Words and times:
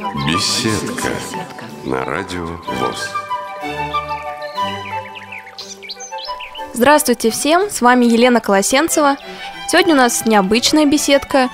Беседка 0.00 1.10
на 1.84 2.02
радио 2.06 2.46
ВОЗ. 2.46 3.10
Здравствуйте 6.72 7.30
всем, 7.30 7.68
с 7.68 7.82
вами 7.82 8.06
Елена 8.06 8.40
Колосенцева. 8.40 9.18
Сегодня 9.68 9.92
у 9.92 9.98
нас 9.98 10.24
необычная 10.24 10.86
беседка. 10.86 11.50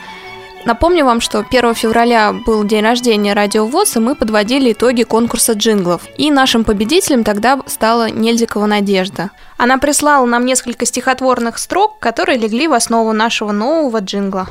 Напомню 0.65 1.05
вам, 1.05 1.21
что 1.21 1.41
1 1.41 1.75
февраля 1.75 2.33
был 2.33 2.63
день 2.63 2.85
рождения 2.85 3.33
Радио 3.33 3.67
ВОЗ, 3.67 3.97
и 3.97 4.01
мы 4.01 4.15
подводили 4.15 4.73
итоги 4.73 5.03
конкурса 5.03 5.55
джинглов. 5.55 6.03
И 6.17 6.31
нашим 6.31 6.63
победителем 6.63 7.25
тогда 7.25 7.61
стала 7.67 8.11
Нельзикова 8.11 8.67
Надежда. 8.67 9.31
Она 9.57 9.79
прислала 9.79 10.25
нам 10.25 10.47
несколько 10.47 10.87
стихотворных 10.87 11.59
строк, 11.59 11.99
которые 11.99 12.39
легли 12.39 12.69
в 12.69 12.75
основу 12.75 13.13
нашего 13.13 13.51
нового 13.51 13.99
джингла. 13.99 14.47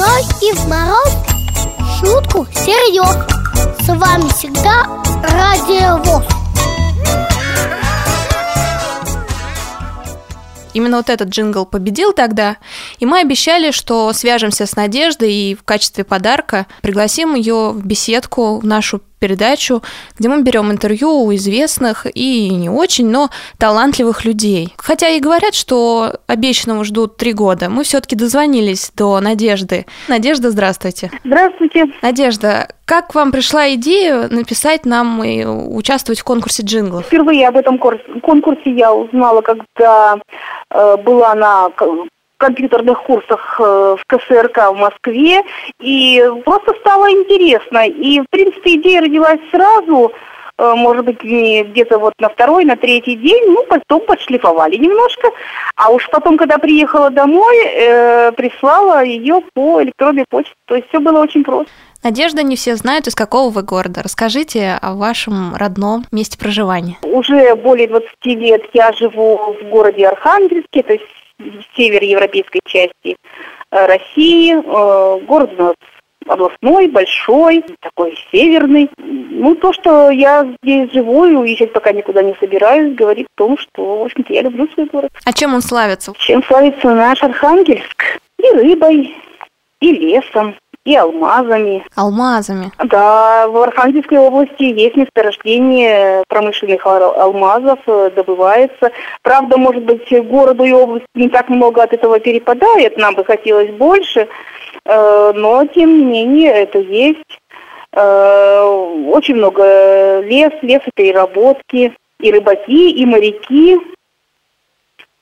В 0.00 0.02
ночь 0.02 0.42
и 0.42 0.52
в 0.52 0.66
мороз 0.66 1.12
шутку 1.98 2.46
серьез 2.54 3.84
С 3.84 3.88
вами 3.88 4.30
всегда 4.30 4.86
Радио 5.22 6.22
Именно 10.72 10.96
вот 10.96 11.10
этот 11.10 11.28
джингл 11.28 11.66
победил 11.66 12.14
тогда, 12.14 12.56
и 12.98 13.04
мы 13.04 13.20
обещали, 13.20 13.72
что 13.72 14.10
свяжемся 14.14 14.64
с 14.64 14.74
Надеждой 14.74 15.34
и 15.34 15.54
в 15.54 15.64
качестве 15.64 16.04
подарка 16.04 16.66
пригласим 16.80 17.34
ее 17.34 17.72
в 17.72 17.84
беседку 17.84 18.56
в 18.58 18.64
нашу 18.64 19.02
передачу, 19.20 19.82
где 20.18 20.28
мы 20.28 20.42
берем 20.42 20.70
интервью 20.72 21.10
у 21.10 21.34
известных 21.34 22.06
и 22.12 22.50
не 22.50 22.68
очень, 22.68 23.08
но 23.08 23.30
талантливых 23.58 24.24
людей. 24.24 24.74
Хотя 24.78 25.08
и 25.08 25.20
говорят, 25.20 25.54
что 25.54 26.14
обещанного 26.26 26.84
ждут 26.84 27.16
три 27.16 27.32
года, 27.32 27.68
мы 27.68 27.84
все-таки 27.84 28.16
дозвонились 28.16 28.90
до 28.96 29.20
Надежды. 29.20 29.86
Надежда, 30.08 30.50
здравствуйте. 30.50 31.10
Здравствуйте. 31.22 31.86
Надежда, 32.02 32.68
как 32.84 33.14
вам 33.14 33.30
пришла 33.30 33.72
идея 33.74 34.28
написать 34.28 34.84
нам 34.86 35.22
и 35.22 35.44
участвовать 35.44 36.20
в 36.20 36.24
конкурсе 36.24 36.64
джинглов? 36.64 37.06
Впервые 37.06 37.46
об 37.46 37.56
этом 37.56 37.78
конкурсе 37.78 38.72
я 38.72 38.92
узнала, 38.92 39.42
когда 39.42 40.18
э, 40.70 40.96
была 41.04 41.34
на 41.34 41.70
компьютерных 42.40 43.02
курсах 43.02 43.60
э, 43.60 43.96
в 43.98 44.04
КСРК 44.06 44.70
в 44.70 44.76
Москве, 44.76 45.42
и 45.78 46.24
просто 46.44 46.74
стало 46.80 47.10
интересно. 47.10 47.86
И, 47.86 48.20
в 48.20 48.26
принципе, 48.30 48.74
идея 48.76 49.02
родилась 49.02 49.40
сразу, 49.50 50.12
э, 50.58 50.74
может 50.74 51.04
быть, 51.04 51.22
где-то 51.22 51.98
вот 51.98 52.14
на 52.18 52.28
второй, 52.28 52.64
на 52.64 52.76
третий 52.76 53.14
день, 53.14 53.44
ну, 53.46 53.64
потом 53.68 54.00
подшлифовали 54.00 54.76
немножко, 54.76 55.28
а 55.76 55.90
уж 55.90 56.08
потом, 56.10 56.36
когда 56.36 56.58
приехала 56.58 57.10
домой, 57.10 57.56
э, 57.64 58.32
прислала 58.32 59.04
ее 59.04 59.42
по 59.54 59.82
электронной 59.82 60.24
почте, 60.28 60.54
то 60.66 60.74
есть 60.74 60.88
все 60.88 60.98
было 60.98 61.20
очень 61.20 61.44
просто. 61.44 61.70
Надежда, 62.02 62.42
не 62.42 62.56
все 62.56 62.76
знают, 62.76 63.06
из 63.06 63.14
какого 63.14 63.50
вы 63.50 63.62
города. 63.62 64.02
Расскажите 64.02 64.78
о 64.80 64.94
вашем 64.94 65.54
родном 65.54 66.06
месте 66.10 66.38
проживания. 66.38 66.96
Уже 67.02 67.54
более 67.56 67.88
20 67.88 68.08
лет 68.24 68.62
я 68.72 68.90
живу 68.92 69.54
в 69.60 69.68
городе 69.68 70.08
Архангельске, 70.08 70.82
то 70.82 70.94
есть 70.94 71.04
север 71.76 72.02
европейской 72.02 72.60
части 72.66 73.16
э, 73.70 73.86
России. 73.86 74.54
Э, 74.54 75.20
город 75.24 75.50
у 75.58 75.62
нас 75.62 75.74
областной, 76.26 76.88
большой, 76.88 77.64
такой 77.80 78.16
северный. 78.30 78.90
Ну, 78.98 79.54
то, 79.54 79.72
что 79.72 80.10
я 80.10 80.46
здесь 80.62 80.92
живу 80.92 81.24
и 81.24 81.34
уезжать 81.34 81.72
пока 81.72 81.92
никуда 81.92 82.22
не 82.22 82.34
собираюсь, 82.38 82.94
говорит 82.94 83.26
о 83.34 83.38
том, 83.38 83.58
что, 83.58 84.00
в 84.00 84.02
общем-то, 84.04 84.32
я 84.32 84.42
люблю 84.42 84.68
свой 84.74 84.86
город. 84.86 85.10
А 85.24 85.32
чем 85.32 85.54
он 85.54 85.62
славится? 85.62 86.12
Чем 86.18 86.42
славится 86.44 86.94
наш 86.94 87.22
Архангельск? 87.22 88.20
И 88.38 88.50
рыбой, 88.54 89.14
и 89.80 89.92
лесом, 89.92 90.54
и 90.84 90.96
алмазами. 90.96 91.84
Алмазами? 91.94 92.72
Да, 92.84 93.48
в 93.48 93.56
Архангельской 93.58 94.18
области 94.18 94.62
есть 94.62 94.96
месторождение 94.96 96.24
промышленных 96.28 96.86
алмазов, 96.86 97.78
э, 97.86 98.10
добывается. 98.16 98.90
Правда, 99.22 99.58
может 99.58 99.84
быть, 99.84 100.10
городу 100.26 100.64
и 100.64 100.72
области 100.72 101.06
не 101.14 101.28
так 101.28 101.48
много 101.48 101.82
от 101.82 101.92
этого 101.92 102.18
перепадает, 102.18 102.96
нам 102.96 103.14
бы 103.14 103.24
хотелось 103.24 103.70
больше, 103.70 104.28
э, 104.84 105.32
но, 105.34 105.66
тем 105.66 105.98
не 105.98 106.04
менее, 106.04 106.52
это 106.52 106.78
есть. 106.78 107.18
Э, 107.92 108.62
очень 109.08 109.34
много 109.34 110.20
лес, 110.20 110.52
лесопереработки, 110.62 111.94
и 112.20 112.32
рыбаки, 112.32 112.90
и 112.90 113.06
моряки, 113.06 113.78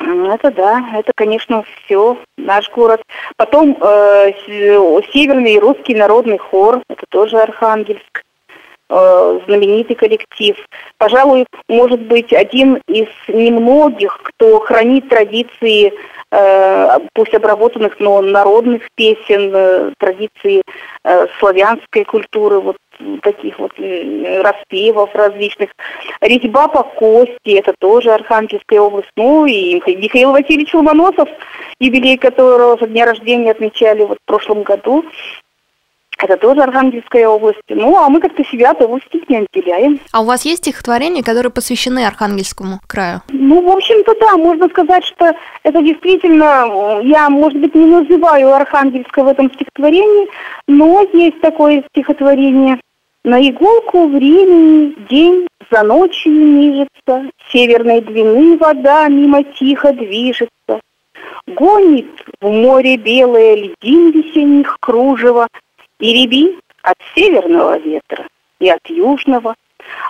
это 0.00 0.50
да, 0.50 0.84
это, 0.94 1.12
конечно, 1.14 1.64
все 1.84 2.18
наш 2.36 2.70
город. 2.70 3.02
Потом 3.36 3.76
э, 3.80 4.32
Северный 5.12 5.58
русский 5.58 5.94
народный 5.94 6.38
хор, 6.38 6.82
это 6.88 7.04
тоже 7.08 7.38
Архангельск, 7.38 8.22
э, 8.90 9.40
знаменитый 9.46 9.96
коллектив. 9.96 10.56
Пожалуй, 10.98 11.46
может 11.68 12.00
быть, 12.00 12.32
один 12.32 12.80
из 12.88 13.08
немногих, 13.28 14.20
кто 14.22 14.60
хранит 14.60 15.08
традиции, 15.08 15.92
э, 16.30 16.98
пусть 17.14 17.34
обработанных, 17.34 17.98
но 17.98 18.20
народных 18.22 18.82
песен, 18.94 19.50
э, 19.54 19.92
традиции 19.98 20.62
э, 21.04 21.26
славянской 21.38 22.04
культуры. 22.04 22.60
Вот 22.60 22.76
таких 23.22 23.58
вот 23.58 23.72
распевов 23.78 25.14
различных. 25.14 25.70
Резьба 26.20 26.68
по 26.68 26.82
кости, 26.82 27.58
это 27.58 27.74
тоже 27.78 28.12
Архангельская 28.12 28.80
область. 28.80 29.10
Ну 29.16 29.46
и 29.46 29.74
Михаил 29.74 30.32
Васильевич 30.32 30.74
Ломоносов, 30.74 31.28
юбилей 31.80 32.16
которого 32.16 32.76
со 32.76 32.86
дня 32.86 33.06
рождения 33.06 33.50
отмечали 33.50 34.02
вот 34.02 34.18
в 34.18 34.26
прошлом 34.26 34.62
году. 34.62 35.04
Это 36.20 36.36
тоже 36.36 36.62
Архангельская 36.62 37.28
область. 37.28 37.62
Ну, 37.68 37.96
а 37.96 38.08
мы 38.08 38.20
как-то 38.20 38.44
себя 38.44 38.72
от 38.72 38.82
области 38.82 39.22
не 39.28 39.36
отделяем. 39.36 40.00
А 40.10 40.20
у 40.20 40.24
вас 40.24 40.44
есть 40.44 40.64
стихотворения, 40.64 41.22
которые 41.22 41.52
посвящены 41.52 42.04
Архангельскому 42.04 42.80
краю? 42.88 43.22
Ну, 43.28 43.62
в 43.62 43.68
общем-то, 43.70 44.16
да. 44.18 44.36
Можно 44.36 44.68
сказать, 44.68 45.04
что 45.04 45.32
это 45.62 45.80
действительно, 45.80 47.00
я, 47.04 47.30
может 47.30 47.60
быть, 47.60 47.72
не 47.76 47.86
называю 47.86 48.52
Архангельска 48.52 49.22
в 49.22 49.28
этом 49.28 49.48
стихотворении, 49.54 50.28
но 50.66 51.06
есть 51.12 51.40
такое 51.40 51.84
стихотворение. 51.92 52.80
На 53.24 53.40
иголку 53.46 54.06
времени 54.06 54.94
день 55.08 55.46
за 55.70 55.82
ночью 55.82 56.32
нижется, 56.32 57.30
Северной 57.50 58.00
длины 58.00 58.56
вода 58.58 59.08
мимо 59.08 59.42
тихо 59.42 59.92
движется. 59.92 60.80
Гонит 61.46 62.10
в 62.40 62.48
море 62.48 62.96
белое 62.96 63.56
льдин 63.56 64.10
весенних 64.10 64.76
кружева 64.80 65.48
И 65.98 66.12
рябит 66.12 66.60
от 66.82 66.96
северного 67.14 67.78
ветра 67.78 68.28
и 68.60 68.68
от 68.68 68.88
южного. 68.88 69.54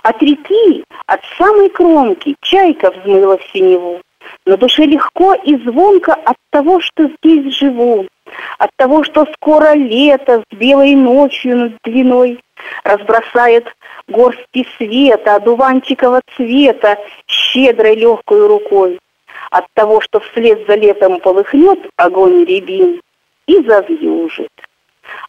От 0.03 0.21
реки, 0.21 0.83
от 1.05 1.21
самой 1.37 1.69
кромки 1.69 2.35
чайка 2.41 2.91
взмыла 2.91 3.37
в 3.37 3.43
синеву. 3.51 4.01
На 4.45 4.57
душе 4.57 4.85
легко 4.85 5.33
и 5.33 5.57
звонко 5.57 6.13
от 6.13 6.37
того, 6.49 6.79
что 6.81 7.09
здесь 7.23 7.53
живу, 7.55 8.07
от 8.57 8.69
того, 8.75 9.03
что 9.03 9.25
скоро 9.33 9.73
лето 9.73 10.43
с 10.49 10.55
белой 10.55 10.95
ночью 10.95 11.57
над 11.57 11.73
длиной 11.83 12.39
разбросает 12.83 13.67
горсти 14.07 14.67
света, 14.77 15.35
одуванчикова 15.35 16.21
цвета 16.35 16.97
щедрой 17.27 17.95
легкой 17.95 18.47
рукой. 18.47 18.99
От 19.51 19.65
того, 19.73 20.01
что 20.01 20.19
вслед 20.19 20.65
за 20.67 20.75
летом 20.75 21.19
полыхнет 21.19 21.79
огонь 21.95 22.45
рябин 22.45 23.01
и 23.47 23.63
завьюжит. 23.63 24.49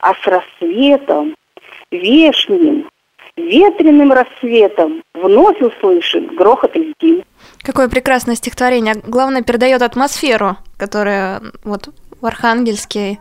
А 0.00 0.15
с 0.15 0.27
рассветом, 0.27 1.34
вешним, 1.91 2.89
ветреным 3.37 4.13
рассветом 4.13 5.03
вновь 5.15 5.61
услышит 5.61 6.35
грохот 6.35 6.75
льдин. 6.77 7.25
Какое 7.63 7.89
прекрасное 7.89 8.35
стихотворение. 8.35 8.95
Главное, 9.07 9.43
передает 9.43 9.83
атмосферу, 9.83 10.57
которая 10.79 11.43
вот 11.65 11.91
в 12.21 12.27
Архангельске 12.27 13.19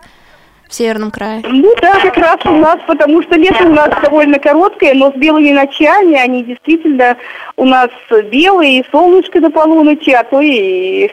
в 0.70 0.74
Северном 0.74 1.12
крае? 1.12 1.42
Ну 1.46 1.74
да, 1.82 2.00
как 2.00 2.18
раз 2.18 2.38
у 2.46 2.52
нас, 2.52 2.78
потому 2.88 3.22
что 3.24 3.36
лето 3.36 3.66
у 3.66 3.74
нас 3.74 3.90
довольно 4.02 4.40
короткое, 4.40 4.94
но 4.94 5.12
с 5.12 5.16
белыми 5.16 5.52
ночами 5.52 6.16
они 6.16 6.44
действительно 6.44 7.18
у 7.58 7.66
нас 7.66 7.90
белые, 8.32 8.80
и 8.80 8.86
солнышко 8.92 9.42
до 9.42 9.50
полуночи, 9.50 10.12
а 10.12 10.24
то 10.24 10.40
и 10.40 11.10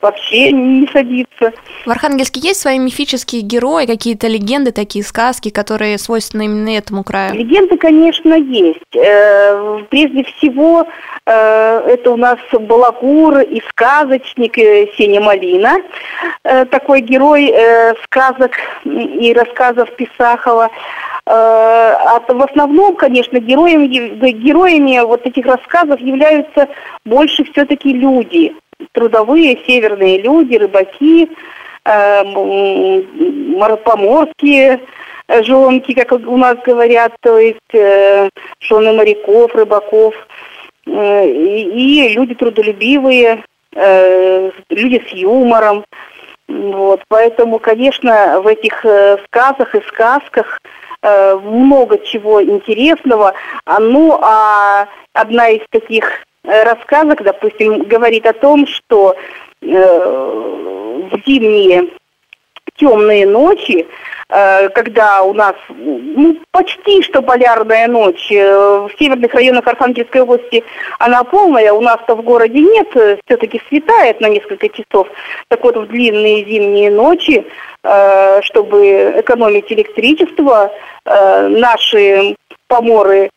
вообще 0.00 0.52
не 0.52 0.86
садится. 0.92 1.52
В 1.86 1.90
Архангельске 1.90 2.40
есть 2.40 2.60
свои 2.60 2.78
мифические 2.78 3.42
герои, 3.42 3.86
какие-то 3.86 4.28
легенды, 4.28 4.72
такие 4.72 5.04
сказки, 5.04 5.50
которые 5.50 5.98
свойственны 5.98 6.44
именно 6.44 6.76
этому 6.76 7.02
краю? 7.02 7.34
Легенды, 7.34 7.76
конечно, 7.76 8.34
есть. 8.34 8.94
Э, 8.94 9.82
прежде 9.88 10.24
всего, 10.24 10.86
это 11.28 12.10
у 12.10 12.16
нас 12.16 12.38
Балагур 12.52 13.40
и 13.40 13.60
сказочник 13.68 14.58
э, 14.58 14.88
Сеня 14.96 15.20
Малина. 15.20 15.82
Такой 16.42 17.00
герой 17.00 17.54
сказок 18.04 18.52
и 18.84 19.32
рассказов 19.34 19.90
Писахова. 19.96 20.70
А 21.26 22.20
в 22.26 22.42
основном, 22.42 22.96
конечно, 22.96 23.38
героями, 23.38 23.86
героями 24.30 25.04
вот 25.04 25.26
этих 25.26 25.44
рассказов 25.44 26.00
являются 26.00 26.68
больше 27.04 27.44
все-таки 27.44 27.92
люди, 27.92 28.54
трудовые 28.92 29.58
северные 29.66 30.22
люди, 30.22 30.56
рыбаки, 30.56 31.28
э, 31.84 33.76
поморские 33.84 34.80
жонки, 35.42 35.92
как 35.94 36.12
у 36.12 36.36
нас 36.36 36.56
говорят, 36.64 37.12
то 37.20 37.38
есть 37.38 37.58
э, 37.72 38.28
жены 38.60 38.92
моряков, 38.92 39.54
рыбаков, 39.54 40.14
э, 40.14 40.47
и, 40.88 42.08
и 42.08 42.08
люди 42.14 42.34
трудолюбивые, 42.34 43.44
э, 43.74 44.50
люди 44.70 45.02
с 45.08 45.12
юмором. 45.12 45.84
Вот, 46.48 47.02
поэтому, 47.08 47.58
конечно, 47.58 48.40
в 48.40 48.46
этих 48.46 48.84
э, 48.84 49.18
сказах 49.26 49.74
и 49.74 49.82
сказках 49.88 50.60
э, 51.02 51.36
много 51.36 51.98
чего 51.98 52.42
интересного. 52.42 53.34
А, 53.66 53.78
ну, 53.78 54.18
а 54.20 54.88
одна 55.12 55.50
из 55.50 55.60
таких 55.70 56.24
э, 56.44 56.64
рассказок, 56.64 57.22
допустим, 57.22 57.82
говорит 57.82 58.26
о 58.26 58.32
том, 58.32 58.66
что 58.66 59.14
э, 59.60 59.66
в 59.66 61.20
зимние 61.26 61.90
темные 62.76 63.26
ночи, 63.26 63.86
э, 63.86 64.07
когда 64.28 65.22
у 65.22 65.32
нас 65.32 65.54
ну, 65.68 66.36
почти 66.50 67.02
что 67.02 67.22
полярная 67.22 67.88
ночь, 67.88 68.30
э, 68.30 68.86
в 68.86 68.90
северных 68.98 69.32
районах 69.32 69.66
Архангельской 69.66 70.20
области 70.20 70.62
она 70.98 71.24
полная, 71.24 71.72
у 71.72 71.80
нас-то 71.80 72.14
в 72.14 72.22
городе 72.22 72.60
нет, 72.60 72.88
э, 72.94 73.16
все-таки 73.24 73.60
светает 73.68 74.20
на 74.20 74.28
несколько 74.28 74.68
часов. 74.68 75.08
Так 75.48 75.64
вот, 75.64 75.76
в 75.76 75.86
длинные 75.86 76.44
зимние 76.44 76.90
ночи, 76.90 77.46
чтобы 78.42 79.14
экономить 79.16 79.72
электричество, 79.72 80.72
наши 81.04 82.36
поморы 82.66 83.30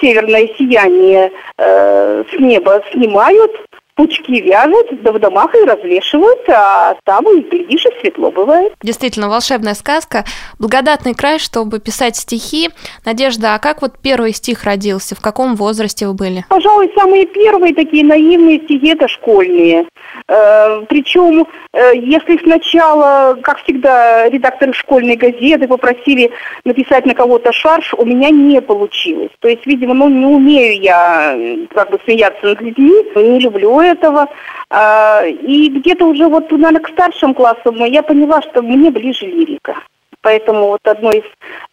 северное 0.00 0.48
сияние 0.58 1.32
с 1.56 2.38
неба 2.38 2.82
снимают, 2.92 3.52
пучки 3.96 4.40
вяжут, 4.40 4.92
в 4.92 5.18
домах 5.18 5.54
и 5.54 5.64
развешивают, 5.64 6.48
а 6.48 6.96
там, 7.04 7.24
и 7.28 7.40
глядишь, 7.40 7.86
и 7.86 8.00
светло 8.00 8.30
бывает. 8.30 8.74
Действительно, 8.82 9.28
волшебная 9.28 9.74
сказка. 9.74 10.24
Благодатный 10.58 11.14
край, 11.14 11.38
чтобы 11.38 11.80
писать 11.80 12.16
стихи. 12.16 12.70
Надежда, 13.04 13.54
а 13.54 13.58
как 13.58 13.82
вот 13.82 13.94
первый 14.00 14.32
стих 14.32 14.64
родился? 14.64 15.14
В 15.14 15.20
каком 15.20 15.56
возрасте 15.56 16.06
вы 16.06 16.14
были? 16.14 16.44
Пожалуй, 16.48 16.92
самые 16.94 17.26
первые 17.26 17.74
такие 17.74 18.04
наивные 18.04 18.60
стихи– 18.60 18.88
это 18.92 19.08
школьные. 19.08 19.86
Э, 20.28 20.82
причем, 20.88 21.46
э, 21.72 21.92
если 21.96 22.38
сначала, 22.42 23.38
как 23.42 23.62
всегда, 23.62 24.28
редакторы 24.28 24.74
школьной 24.74 25.16
газеты 25.16 25.66
попросили 25.66 26.30
написать 26.64 27.06
на 27.06 27.14
кого-то 27.14 27.50
шарш, 27.52 27.94
у 27.94 28.04
меня 28.04 28.28
не 28.28 28.60
получилось. 28.60 29.30
То 29.40 29.48
есть, 29.48 29.64
видимо, 29.66 29.94
ну, 29.94 30.08
не 30.08 30.26
умею 30.26 30.82
я 30.82 31.38
как 31.74 31.90
бы 31.90 31.98
смеяться 32.04 32.44
над 32.46 32.60
людьми, 32.60 32.92
не 33.14 33.38
люблю 33.40 33.85
этого. 33.86 34.28
А, 34.70 35.24
и 35.24 35.68
где-то 35.68 36.06
уже 36.06 36.28
вот, 36.28 36.50
наверное, 36.50 36.80
к 36.80 36.88
старшим 36.88 37.34
классам 37.34 37.76
я 37.84 38.02
поняла, 38.02 38.42
что 38.42 38.62
мне 38.62 38.90
ближе 38.90 39.26
лирика. 39.26 39.76
Поэтому 40.22 40.68
вот 40.68 40.80
одно 40.84 41.12
из 41.12 41.24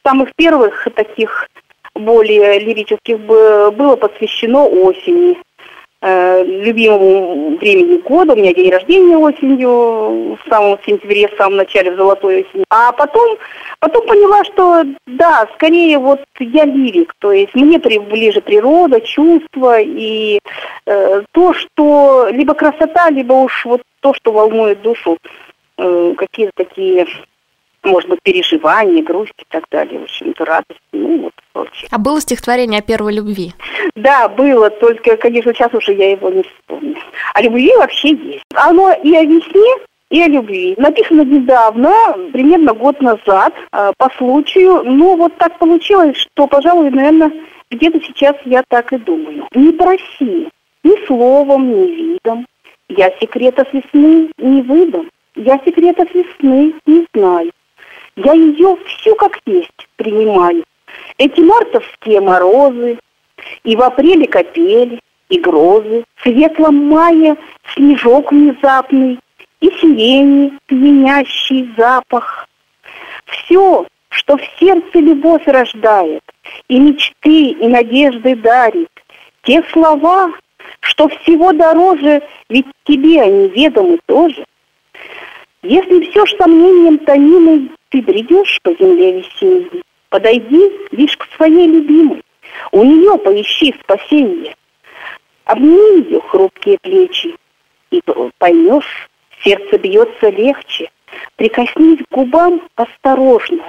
самых 0.06 0.30
первых 0.36 0.88
таких 0.96 1.48
более 1.96 2.60
лирических 2.60 3.20
было 3.20 3.96
посвящено 3.96 4.66
осени. 4.66 5.38
Э, 6.06 6.44
любимому 6.44 7.56
времени 7.56 7.96
года. 8.00 8.34
У 8.34 8.36
меня 8.36 8.54
день 8.54 8.70
рождения 8.70 9.16
осенью, 9.16 10.36
в 10.36 10.40
самом 10.50 10.78
сентябре, 10.86 11.30
в 11.30 11.38
самом 11.38 11.56
начале, 11.56 11.92
в 11.92 11.96
золотой 11.96 12.42
осени. 12.42 12.66
А 12.70 12.92
потом, 12.92 13.38
потом 13.80 14.06
поняла, 14.06 14.44
что 14.44 14.84
да, 15.08 15.48
скорее 15.54 15.98
вот 16.00 16.20
я 16.40 16.66
лирик, 16.66 17.16
то 17.20 17.32
есть 17.32 17.56
мне 17.56 17.80
ближе 17.80 18.42
природа, 18.42 19.00
чувства 19.00 19.80
и 19.80 20.40
э, 20.86 21.24
то, 21.32 21.54
что 21.54 22.28
либо 22.32 22.54
красота, 22.54 23.10
либо 23.10 23.32
уж 23.32 23.64
вот 23.64 23.82
то, 24.02 24.14
что 24.14 24.34
волнует 24.34 24.82
душу, 24.82 25.18
э, 25.78 26.16
какие-то 26.18 26.52
такие 26.58 27.08
может 27.84 28.10
быть, 28.10 28.20
переживания, 28.24 29.04
грусть 29.04 29.34
и 29.38 29.46
так 29.50 29.66
далее, 29.70 30.00
в 30.00 30.04
общем-то, 30.04 30.46
радость, 30.46 30.80
ну, 30.92 31.24
вот, 31.24 31.34
прочее. 31.52 31.88
А 31.92 31.98
было 31.98 32.22
стихотворение 32.22 32.80
о 32.80 32.84
первой 32.84 33.14
любви? 33.14 33.54
Да, 33.96 34.28
было, 34.30 34.70
только, 34.70 35.18
конечно, 35.18 35.54
сейчас 35.54 35.74
уже 35.74 35.94
я 35.94 36.12
его 36.12 36.30
не 36.30 36.44
вспомню. 36.44 36.96
О 37.34 37.42
любви 37.42 37.72
вообще 37.78 38.10
есть. 38.10 38.44
Оно 38.54 38.92
и 38.92 39.16
о 39.16 39.24
весне, 39.24 39.86
и 40.10 40.22
о 40.22 40.28
любви. 40.28 40.76
Написано 40.78 41.22
недавно, 41.22 41.92
примерно 42.32 42.74
год 42.74 43.02
назад, 43.02 43.54
э, 43.72 43.92
по 43.98 44.10
случаю. 44.18 44.84
Ну, 44.84 45.18
вот 45.18 45.36
так 45.38 45.58
получилось, 45.58 46.18
что, 46.18 46.48
пожалуй, 46.48 46.90
наверное, 46.92 47.32
где-то 47.72 48.00
сейчас 48.02 48.36
я 48.46 48.64
так 48.68 48.94
и 48.94 48.98
думаю. 48.98 49.48
Не 49.56 49.72
проси, 49.72 50.50
ни 50.84 51.06
словом, 51.08 51.72
ни 51.72 51.88
видом. 51.88 52.46
Я 52.90 53.12
секретов 53.20 53.68
весны 53.74 54.30
не 54.38 54.62
выдам. 54.62 55.10
Я 55.36 55.60
секретов 55.66 56.14
весны 56.14 56.74
не 56.86 57.08
знаю. 57.14 57.52
Я 58.16 58.34
ее 58.34 58.78
всю 58.86 59.16
как 59.16 59.40
есть 59.46 59.88
принимаю. 59.96 60.64
Эти 61.18 61.40
мартовские 61.40 62.22
морозы, 62.22 63.00
и 63.64 63.76
в 63.76 63.82
апреле 63.82 64.28
капели, 64.28 65.00
и 65.30 65.40
грозы, 65.40 66.04
в 66.16 66.24
светлом 66.24 66.88
мае 66.90 67.36
снежок 67.74 68.32
внезапный, 68.32 69.20
и 69.62 69.70
сирени 69.80 70.54
пьянящий 70.68 71.74
запах. 71.76 72.48
Все, 73.26 73.88
что 74.10 74.38
в 74.38 74.42
сердце 74.60 75.00
любовь 75.00 75.48
рождает, 75.48 76.24
и 76.68 76.80
мечты, 76.80 77.50
и 77.50 77.68
надежды 77.68 78.36
дарит, 78.36 78.92
те 79.44 79.64
слова, 79.72 80.32
что 80.82 81.08
всего 81.08 81.52
дороже, 81.52 82.22
ведь 82.50 82.68
тебе 82.84 83.22
они 83.22 83.48
ведомы 83.50 84.00
тоже. 84.06 84.46
Если 85.64 86.12
все 86.12 86.26
ж 86.26 86.36
сомнением 86.38 87.00
тонимой 87.00 87.72
ты 87.94 88.02
бредешь 88.02 88.60
по 88.64 88.74
земле 88.74 89.20
весенней, 89.20 89.84
подойди 90.10 90.72
лишь 90.92 91.16
к 91.16 91.28
своей 91.36 91.68
любимой, 91.68 92.24
у 92.72 92.84
нее 92.84 93.20
поищи 93.20 93.76
спасение. 93.84 94.56
Обними 95.46 96.02
ее 96.02 96.20
хрупкие 96.22 96.80
плечи, 96.82 97.36
и 97.92 98.02
поймешь, 98.40 99.10
сердце 99.44 99.78
бьется 99.78 100.30
легче. 100.30 100.90
Прикоснись 101.36 102.00
к 102.00 102.16
губам 102.16 102.64
осторожно, 102.76 103.64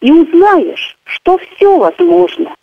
и 0.00 0.10
узнаешь, 0.10 0.96
что 1.04 1.36
все 1.36 1.76
возможно. 1.76 2.56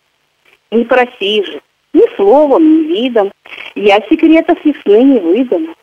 Не 0.72 0.84
проси 0.84 1.44
же, 1.44 1.60
ни 1.92 2.16
словом, 2.16 2.64
ни 2.64 2.86
видом, 2.88 3.30
я 3.76 4.00
секретов 4.10 4.58
весны 4.64 5.00
не 5.04 5.20
выдам. 5.20 5.76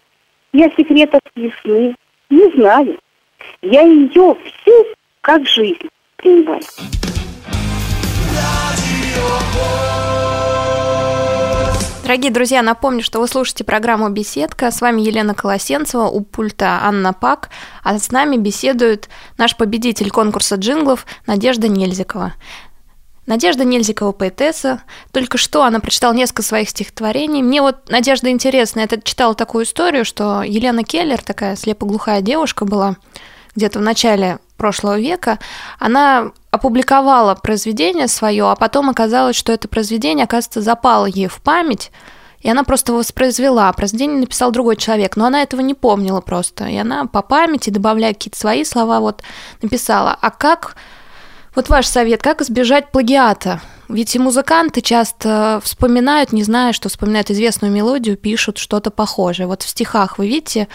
Я 0.51 0.69
секретов 0.72 1.22
весны 1.36 1.95
не 2.30 2.51
знаю. 2.51 3.00
Я 3.62 3.83
ее 3.83 4.36
всю 4.36 4.86
как 5.21 5.47
жизнь 5.47 5.78
принимаю. 6.18 6.61
Дорогие 12.04 12.31
друзья, 12.31 12.61
напомню, 12.61 13.04
что 13.04 13.19
вы 13.19 13.28
слушаете 13.28 13.63
программу 13.63 14.09
«Беседка». 14.09 14.69
С 14.69 14.81
вами 14.81 15.01
Елена 15.01 15.33
Колосенцева, 15.33 16.07
у 16.07 16.21
пульта 16.21 16.80
Анна 16.81 17.13
Пак, 17.13 17.49
а 17.83 17.97
с 17.97 18.11
нами 18.11 18.35
беседует 18.35 19.07
наш 19.37 19.56
победитель 19.56 20.09
конкурса 20.09 20.56
джинглов 20.56 21.06
Надежда 21.25 21.69
Нельзикова. 21.69 22.33
Надежда 23.28 23.63
Нельзикова 23.63 24.11
поэтесса. 24.11 24.81
Только 25.13 25.37
что 25.37 25.63
она 25.63 25.80
прочитала 25.80 26.13
несколько 26.13 26.42
своих 26.42 26.69
стихотворений. 26.69 27.44
Мне 27.44 27.61
вот, 27.61 27.90
Надежда, 27.90 28.30
интересно, 28.30 28.81
я 28.81 28.87
читала 29.04 29.35
такую 29.35 29.63
историю, 29.63 30.04
что 30.04 30.42
Елена 30.42 30.83
Келлер, 30.83 31.21
такая 31.21 31.56
слепоглухая 31.56 32.21
девушка 32.21 32.66
была, 32.66 32.97
где-то 33.56 33.80
в 33.80 33.81
начале 33.81 34.40
прошлого 34.58 35.00
века, 35.00 35.40
она 35.80 36.31
опубликовала 36.52 37.36
произведение 37.36 38.08
свое, 38.08 38.50
а 38.50 38.56
потом 38.56 38.90
оказалось, 38.90 39.36
что 39.36 39.52
это 39.52 39.68
произведение, 39.68 40.26
оказывается, 40.26 40.62
запало 40.62 41.06
ей 41.06 41.28
в 41.28 41.42
память, 41.42 41.92
и 42.42 42.50
она 42.50 42.64
просто 42.64 42.94
воспроизвела. 42.94 43.72
Произведение 43.74 44.20
написал 44.20 44.52
другой 44.52 44.76
человек, 44.76 45.16
но 45.16 45.26
она 45.26 45.44
этого 45.44 45.62
не 45.62 45.74
помнила 45.74 46.22
просто. 46.22 46.66
И 46.66 46.76
она 46.76 47.06
по 47.06 47.22
памяти, 47.22 47.70
добавляя 47.70 48.14
какие-то 48.14 48.40
свои 48.40 48.64
слова, 48.64 49.00
вот 49.00 49.22
написала. 49.62 50.18
А 50.20 50.31
как 50.31 50.76
вот 51.56 51.70
ваш 51.70 51.86
совет, 51.86 52.22
как 52.24 52.42
избежать 52.42 52.92
плагиата? 52.92 53.62
Ведь 53.90 54.16
и 54.16 54.20
музыканты 54.20 54.81
часто 54.81 55.60
вспоминают, 55.64 56.31
не 56.31 56.44
зная, 56.44 56.74
что 56.74 56.90
вспоминают 56.90 57.30
известную 57.30 57.72
мелодию, 57.72 58.18
пишут 58.18 58.58
что-то 58.58 58.90
похожее. 58.90 59.48
Вот 59.48 59.62
в 59.62 59.70
стихах 59.70 60.18
вы 60.18 60.28
видите, 60.28 60.68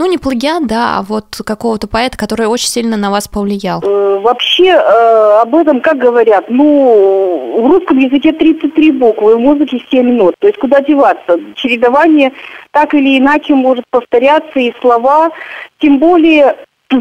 ну, 0.00 0.06
не 0.06 0.16
плагиат, 0.16 0.66
да, 0.66 0.96
а 0.96 1.02
вот 1.02 1.42
какого-то 1.44 1.86
поэта, 1.86 2.16
который 2.16 2.46
очень 2.46 2.68
сильно 2.68 2.96
на 2.96 3.10
вас 3.10 3.28
повлиял. 3.28 3.82
Э, 3.82 4.18
вообще, 4.22 4.68
э, 4.68 5.40
об 5.42 5.54
этом 5.54 5.82
как 5.82 5.98
говорят? 5.98 6.46
Ну, 6.48 7.60
в 7.62 7.66
русском 7.66 7.98
языке 7.98 8.32
33 8.32 8.92
буквы, 8.92 9.36
в 9.36 9.40
музыке 9.40 9.78
7 9.90 10.10
нот. 10.16 10.36
То 10.38 10.46
есть 10.46 10.58
куда 10.58 10.80
деваться? 10.80 11.38
Чередование 11.54 12.32
так 12.70 12.94
или 12.94 13.18
иначе 13.18 13.54
может 13.54 13.84
повторяться, 13.90 14.58
и 14.58 14.72
слова, 14.80 15.32
тем 15.80 15.98
более 15.98 16.56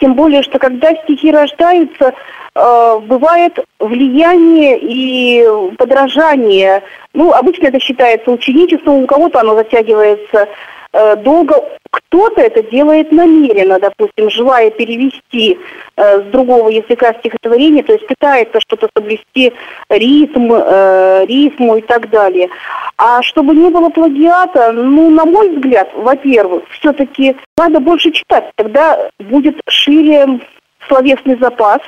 тем 0.00 0.14
более, 0.14 0.42
что 0.42 0.58
когда 0.58 0.94
стихи 0.94 1.30
рождаются, 1.30 2.14
бывает 2.56 3.58
влияние 3.78 4.78
и 4.80 5.46
подражание. 5.76 6.82
Ну, 7.12 7.32
обычно 7.32 7.66
это 7.68 7.80
считается 7.80 8.30
ученичеством, 8.30 9.02
у 9.02 9.06
кого-то 9.06 9.40
оно 9.40 9.54
затягивается 9.54 10.48
э, 10.92 11.16
долго. 11.16 11.62
Кто-то 11.90 12.40
это 12.40 12.62
делает 12.62 13.12
намеренно, 13.12 13.78
допустим, 13.78 14.30
желая 14.30 14.70
перевести 14.70 15.58
э, 15.96 16.20
с 16.20 16.24
другого 16.24 16.68
языка 16.68 17.14
стихотворение, 17.14 17.82
то 17.82 17.92
есть 17.92 18.06
пытается 18.06 18.60
что-то 18.60 18.88
соблюсти, 18.96 19.52
ритм, 19.88 20.52
э, 20.52 21.26
рифму 21.26 21.76
и 21.76 21.82
так 21.82 22.10
далее. 22.10 22.48
А 22.96 23.22
чтобы 23.22 23.54
не 23.54 23.68
было 23.70 23.90
плагиата, 23.90 24.72
ну, 24.72 25.10
на 25.10 25.24
мой 25.24 25.50
взгляд, 25.50 25.90
во-первых, 25.94 26.64
все-таки 26.70 27.36
надо 27.56 27.80
больше 27.80 28.10
читать, 28.10 28.50
тогда 28.56 29.10
будет 29.18 29.60
шире 29.68 30.40
словесный 30.88 31.36
запас, 31.38 31.80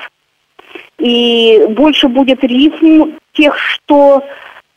и 0.99 1.65
больше 1.69 2.07
будет 2.07 2.43
рифм 2.43 3.17
тех, 3.33 3.57
что 3.57 4.23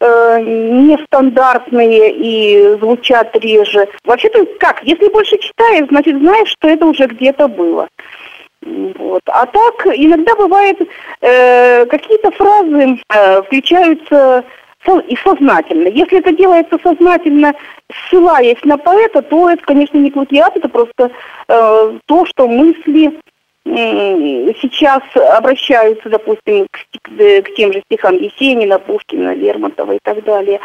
э, 0.00 0.40
нестандартные 0.40 2.12
и 2.12 2.76
звучат 2.78 3.36
реже. 3.36 3.88
Вообще-то 4.04 4.46
как, 4.58 4.82
если 4.84 5.08
больше 5.08 5.38
читаешь, 5.38 5.86
значит 5.88 6.18
знаешь, 6.18 6.48
что 6.48 6.68
это 6.68 6.86
уже 6.86 7.06
где-то 7.06 7.48
было. 7.48 7.88
Вот. 8.62 9.22
А 9.26 9.46
так 9.46 9.86
иногда 9.86 10.34
бывает 10.36 10.78
э, 11.20 11.86
какие-то 11.86 12.30
фразы 12.30 12.98
э, 13.08 13.42
включаются 13.42 14.44
и 15.08 15.16
сознательно. 15.16 15.88
Если 15.88 16.18
это 16.18 16.32
делается 16.32 16.78
сознательно, 16.82 17.54
ссылаясь 17.92 18.62
на 18.64 18.76
поэта, 18.76 19.22
то 19.22 19.50
это, 19.50 19.62
конечно, 19.64 19.96
не 19.98 20.10
плагиат, 20.10 20.56
это 20.56 20.68
просто 20.68 21.10
э, 21.48 21.98
то, 22.06 22.26
что 22.26 22.48
мысли 22.48 23.18
сейчас 23.64 25.02
обращаются, 25.14 26.08
допустим, 26.08 26.66
к, 26.68 27.08
к 27.08 27.54
тем 27.54 27.72
же 27.72 27.82
стихам 27.86 28.16
Есенина, 28.16 28.78
Пушкина, 28.78 29.34
Лермонтова 29.34 29.92
и 29.92 29.98
так 30.02 30.24
далее. 30.24 30.60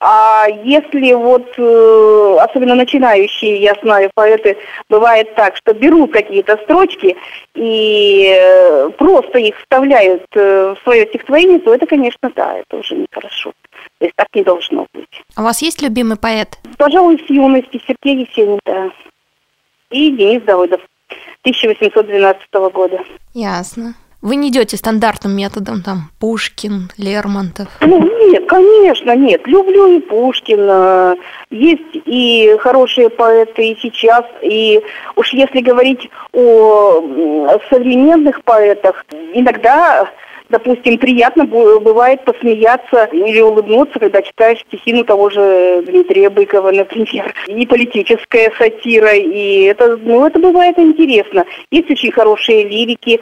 А 0.00 0.46
если 0.64 1.12
вот, 1.12 1.46
э, 1.58 2.36
особенно 2.40 2.74
начинающие, 2.74 3.56
я 3.56 3.74
знаю, 3.82 4.10
поэты, 4.14 4.56
бывает 4.88 5.34
так, 5.34 5.56
что 5.56 5.74
берут 5.74 6.12
какие-то 6.12 6.56
строчки 6.64 7.16
и 7.54 8.34
э, 8.38 8.90
просто 8.96 9.38
их 9.38 9.58
вставляют 9.58 10.24
э, 10.34 10.74
в 10.74 10.82
свое 10.84 11.06
стихотворение, 11.08 11.58
то 11.58 11.74
это, 11.74 11.86
конечно, 11.86 12.30
да, 12.34 12.58
это 12.58 12.76
уже 12.76 12.94
нехорошо. 12.94 13.52
То 13.98 14.04
есть 14.04 14.14
так 14.16 14.28
не 14.34 14.42
должно 14.42 14.86
быть. 14.94 15.22
А 15.36 15.42
у 15.42 15.44
вас 15.44 15.62
есть 15.62 15.82
любимый 15.82 16.16
поэт? 16.16 16.58
Пожалуй, 16.78 17.22
с 17.26 17.30
юности 17.30 17.80
Сергей 17.86 18.24
Есенин, 18.24 18.60
да. 18.64 18.90
И 19.90 20.10
Денис 20.12 20.42
Давыдов. 20.42 20.80
1812 21.42 22.72
года. 22.72 23.00
Ясно. 23.34 23.94
Вы 24.20 24.34
не 24.34 24.48
идете 24.48 24.76
стандартным 24.76 25.36
методом, 25.36 25.80
там, 25.80 26.10
Пушкин, 26.18 26.90
Лермонтов? 26.96 27.68
Ну, 27.80 28.00
нет, 28.30 28.48
конечно, 28.48 29.14
нет. 29.14 29.46
Люблю 29.46 29.96
и 29.96 30.00
Пушкина. 30.00 31.16
Есть 31.50 31.94
и 32.04 32.56
хорошие 32.58 33.10
поэты 33.10 33.70
и 33.70 33.78
сейчас. 33.80 34.24
И 34.42 34.82
уж 35.14 35.32
если 35.32 35.60
говорить 35.60 36.10
о 36.32 37.00
современных 37.70 38.42
поэтах, 38.42 39.06
иногда 39.34 40.10
допустим, 40.48 40.98
приятно 40.98 41.44
бывает 41.44 42.24
посмеяться 42.24 43.04
или 43.12 43.40
улыбнуться, 43.40 43.98
когда 43.98 44.22
читаешь 44.22 44.60
стихи 44.60 44.92
ну, 44.92 45.04
того 45.04 45.30
же 45.30 45.82
Дмитрия 45.86 46.30
Быкова, 46.30 46.70
например, 46.72 47.34
и 47.46 47.66
политическая 47.66 48.52
сатира, 48.58 49.14
и 49.14 49.62
это, 49.64 49.96
ну, 49.96 50.26
это 50.26 50.38
бывает 50.38 50.78
интересно. 50.78 51.44
Есть 51.70 51.90
очень 51.90 52.12
хорошие 52.12 52.64
лирики, 52.64 53.20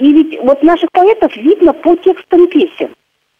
и 0.00 0.12
ведь 0.12 0.40
вот 0.42 0.62
наших 0.62 0.90
поэтов 0.92 1.36
видно 1.36 1.72
по 1.72 1.96
текстам 1.96 2.46
песен. 2.48 2.90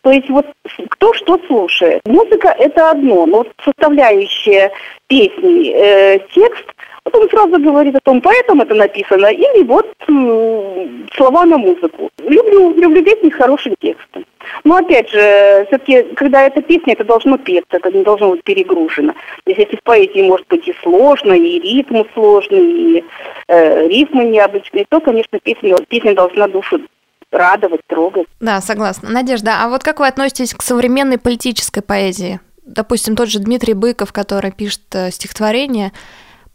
То 0.06 0.12
есть 0.12 0.30
вот 0.30 0.47
кто 0.90 1.12
что 1.14 1.37
слушает. 1.49 2.00
Музыка 2.06 2.54
это 2.56 2.90
одно, 2.90 3.26
но 3.26 3.45
составляющая 3.64 4.71
песни, 5.09 5.73
э, 5.75 6.21
текст, 6.33 6.64
вот 7.06 7.14
он 7.14 7.30
сразу 7.30 7.58
говорит 7.60 7.94
о 7.94 8.00
том, 8.00 8.20
поэтому 8.20 8.62
это 8.62 8.75
написано, 8.75 9.26
или 9.26 9.62
вот 9.62 9.86
слова 11.14 11.44
на 11.44 11.56
музыку. 11.56 12.10
Люблю, 12.18 12.75
люблю 12.75 13.04
песни 13.04 13.30
с 13.30 13.34
хорошим 13.34 13.75
текстом. 13.80 14.25
Но 14.64 14.76
опять 14.76 15.08
же, 15.10 15.66
все-таки, 15.68 16.02
когда 16.14 16.42
это 16.42 16.62
песня, 16.62 16.94
это 16.94 17.04
должно 17.04 17.38
петься, 17.38 17.76
это 17.76 17.90
не 17.92 18.02
должно 18.02 18.30
быть 18.30 18.42
перегружено. 18.42 19.12
То 19.44 19.52
если 19.52 19.76
в 19.76 19.82
поэзии 19.82 20.22
может 20.22 20.46
быть 20.48 20.66
и 20.66 20.75
сложно, 20.82 21.32
и 21.32 21.60
ритм 21.60 22.02
сложный, 22.14 22.72
и 22.72 23.04
э, 23.48 23.88
рифмы 23.88 24.25
необычные, 24.25 24.86
то, 24.88 25.00
конечно, 25.00 25.38
песня, 25.38 25.76
песня 25.88 26.14
должна 26.14 26.48
душу 26.48 26.80
радовать, 27.30 27.82
трогать. 27.86 28.26
Да, 28.40 28.60
согласна. 28.60 29.10
Надежда, 29.10 29.62
а 29.62 29.68
вот 29.68 29.82
как 29.82 30.00
вы 30.00 30.06
относитесь 30.06 30.54
к 30.54 30.62
современной 30.62 31.18
политической 31.18 31.82
поэзии? 31.82 32.40
Допустим, 32.64 33.14
тот 33.14 33.28
же 33.28 33.38
Дмитрий 33.38 33.75
Быков, 33.75 34.12
который 34.12 34.50
пишет 34.50 34.82
э, 34.94 35.10
стихотворение, 35.12 35.92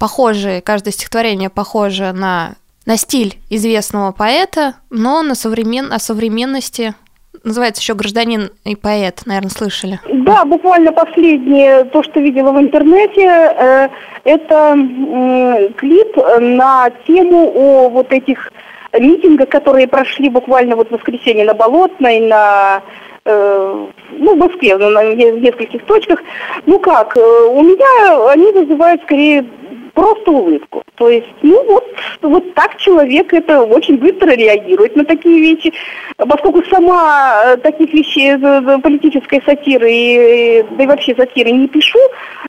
похожие, 0.02 0.62
каждое 0.62 0.92
стихотворение 0.92 1.52
похоже 1.52 2.12
на, 2.12 2.56
на 2.88 2.98
стиль 2.98 3.36
известного 3.52 4.12
поэта, 4.12 4.74
но 4.90 5.22
на 5.22 5.36
современ, 5.36 5.94
о 5.94 6.00
современности 6.00 6.96
называется 7.44 7.84
еще 7.84 7.94
«Гражданин 7.94 8.50
и 8.66 8.76
поэт», 8.76 9.22
наверное, 9.28 9.52
слышали. 9.52 10.00
Да, 10.12 10.44
буквально 10.44 10.92
последнее, 10.92 11.84
то, 11.86 12.02
что 12.02 12.20
видела 12.20 12.52
в 12.52 12.60
интернете, 12.60 13.28
э, 13.28 13.90
это 14.24 14.76
э, 14.76 15.70
клип 15.78 16.18
на 16.40 16.90
тему 17.06 17.52
о 17.54 17.90
вот 17.90 18.12
этих 18.12 18.52
митингах, 19.00 19.50
которые 19.50 19.88
прошли 19.88 20.30
буквально 20.30 20.76
вот 20.76 20.88
в 20.88 20.94
воскресенье 20.94 21.46
на 21.46 21.54
Болотной, 21.54 22.22
на 22.22 22.82
э, 23.26 23.88
ну, 24.18 24.36
в 24.36 24.38
Москве, 24.38 24.76
в 24.78 24.80
нескольких 24.80 25.86
точках. 25.86 26.24
Ну 26.66 26.80
как, 26.80 27.16
э, 27.16 27.20
у 27.20 27.62
меня 27.62 28.32
они 28.32 28.52
вызывают 28.52 29.04
скорее 29.04 29.46
просто 29.94 30.32
улыбку. 30.32 30.84
То 30.96 31.10
есть, 31.10 31.28
ну 31.42 31.64
вот, 31.66 31.84
вот 32.22 32.54
так 32.54 32.78
человек 32.78 33.34
это 33.34 33.62
очень 33.64 33.98
быстро 33.98 34.32
реагирует 34.32 34.96
на 34.96 35.06
такие 35.06 35.40
вещи. 35.40 35.74
Поскольку 36.18 36.64
сама 36.66 37.42
э, 37.46 37.58
таких 37.58 37.94
вещей 37.94 38.38
политической 38.82 39.42
сатиры 39.46 39.92
и, 39.92 40.66
да 40.72 40.84
и 40.84 40.88
вообще 40.88 41.16
сатиры 41.16 41.52
не 41.52 41.68
пишу, 41.68 42.00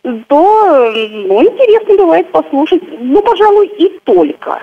то 0.02 0.92
ну, 0.94 1.42
интересно 1.42 1.96
бывает 1.96 2.30
послушать, 2.30 2.82
ну, 3.00 3.22
пожалуй, 3.22 3.68
и 3.68 3.88
только. 4.04 4.62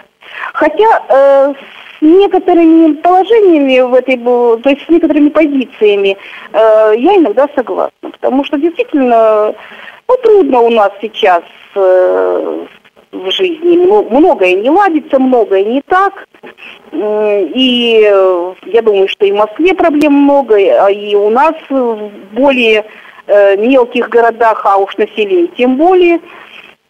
Хотя 0.54 1.04
э, 1.10 1.54
некоторыми 2.02 2.94
положениями 2.94 3.80
в 3.82 3.94
этой, 3.94 4.18
то 4.18 4.70
есть 4.70 4.86
с 4.86 4.90
некоторыми 4.90 5.30
позициями 5.30 6.18
э, 6.54 6.94
я 6.98 7.16
иногда 7.18 7.48
согласна, 7.56 8.12
потому 8.12 8.44
что 8.44 8.58
действительно 8.58 9.54
ну, 10.08 10.16
трудно 10.24 10.60
у 10.62 10.70
нас 10.70 10.92
сейчас 11.02 11.44
э, 11.76 12.66
в 13.12 13.32
жизни. 13.32 13.78
Многое 13.78 14.54
не 14.56 14.70
ладится, 14.70 15.20
многое 15.20 15.64
не 15.64 15.82
так. 15.82 16.28
И 16.92 18.02
я 18.66 18.82
думаю, 18.82 19.08
что 19.08 19.26
и 19.26 19.32
в 19.32 19.36
Москве 19.36 19.74
проблем 19.74 20.14
много, 20.14 20.56
а 20.56 20.90
и 20.90 21.16
у 21.16 21.30
нас 21.30 21.54
в 21.70 22.10
более 22.32 22.86
э, 23.28 23.58
мелких 23.58 24.10
городах, 24.10 24.66
а 24.66 24.78
уж 24.78 24.98
население 24.98 25.48
тем 25.48 25.78
более– 25.78 26.20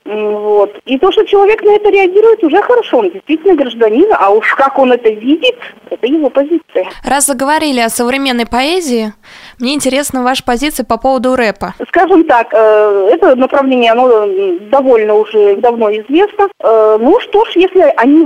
вот. 0.10 0.75
И 0.86 0.98
то, 0.98 1.12
что 1.12 1.24
человек 1.25 1.62
на 1.62 1.75
это 1.75 1.89
реагирует, 1.89 2.44
уже 2.44 2.62
хорошо. 2.63 2.98
Он 3.00 3.12
действительно 3.12 3.56
гражданин, 3.56 4.08
а 4.18 4.32
уж 4.32 4.54
как 4.56 4.80
он 4.80 4.92
это 4.92 5.10
видит, 5.10 5.56
это 5.89 6.08
его 6.08 6.32
позиция. 6.32 6.89
Раз 7.06 7.28
заговорили 7.28 7.80
о 7.80 7.89
современной 7.89 8.48
поэзии, 8.48 9.13
мне 9.60 9.75
интересна 9.75 10.24
ваша 10.24 10.44
позиция 10.44 10.84
по 10.84 10.98
поводу 10.98 11.36
рэпа. 11.36 11.75
Скажем 11.89 12.24
так, 12.24 12.48
э, 12.54 13.10
это 13.12 13.36
направление, 13.36 13.92
оно 13.92 14.25
довольно 14.72 15.13
уже 15.13 15.58
давно 15.58 15.92
известно. 15.92 16.50
Э, 16.63 16.98
ну 17.00 17.20
что 17.20 17.46
ж, 17.46 17.51
если 17.56 17.94
они 17.98 18.22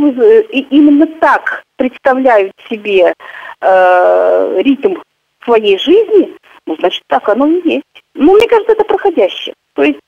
именно 0.70 1.06
так 1.20 1.64
представляют 1.76 2.54
себе 2.70 3.14
э, 3.60 4.62
ритм 4.62 4.96
своей 5.44 5.78
жизни, 5.78 6.34
ну, 6.66 6.78
значит, 6.80 7.04
так 7.08 7.28
оно 7.28 7.46
и 7.48 7.62
есть. 7.68 7.84
Ну, 8.14 8.36
мне 8.38 8.48
кажется, 8.48 8.72
это 8.72 8.86
проходящее. 8.86 9.54
То 9.76 9.84
есть 9.84 10.00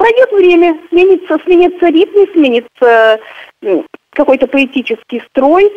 Пройдет 0.00 0.32
время, 0.32 0.78
сменится, 0.88 1.36
сменится 1.44 1.88
ритм, 1.88 2.32
сменится 2.32 3.20
какой-то 4.14 4.46
поэтический 4.46 5.22
строй. 5.28 5.70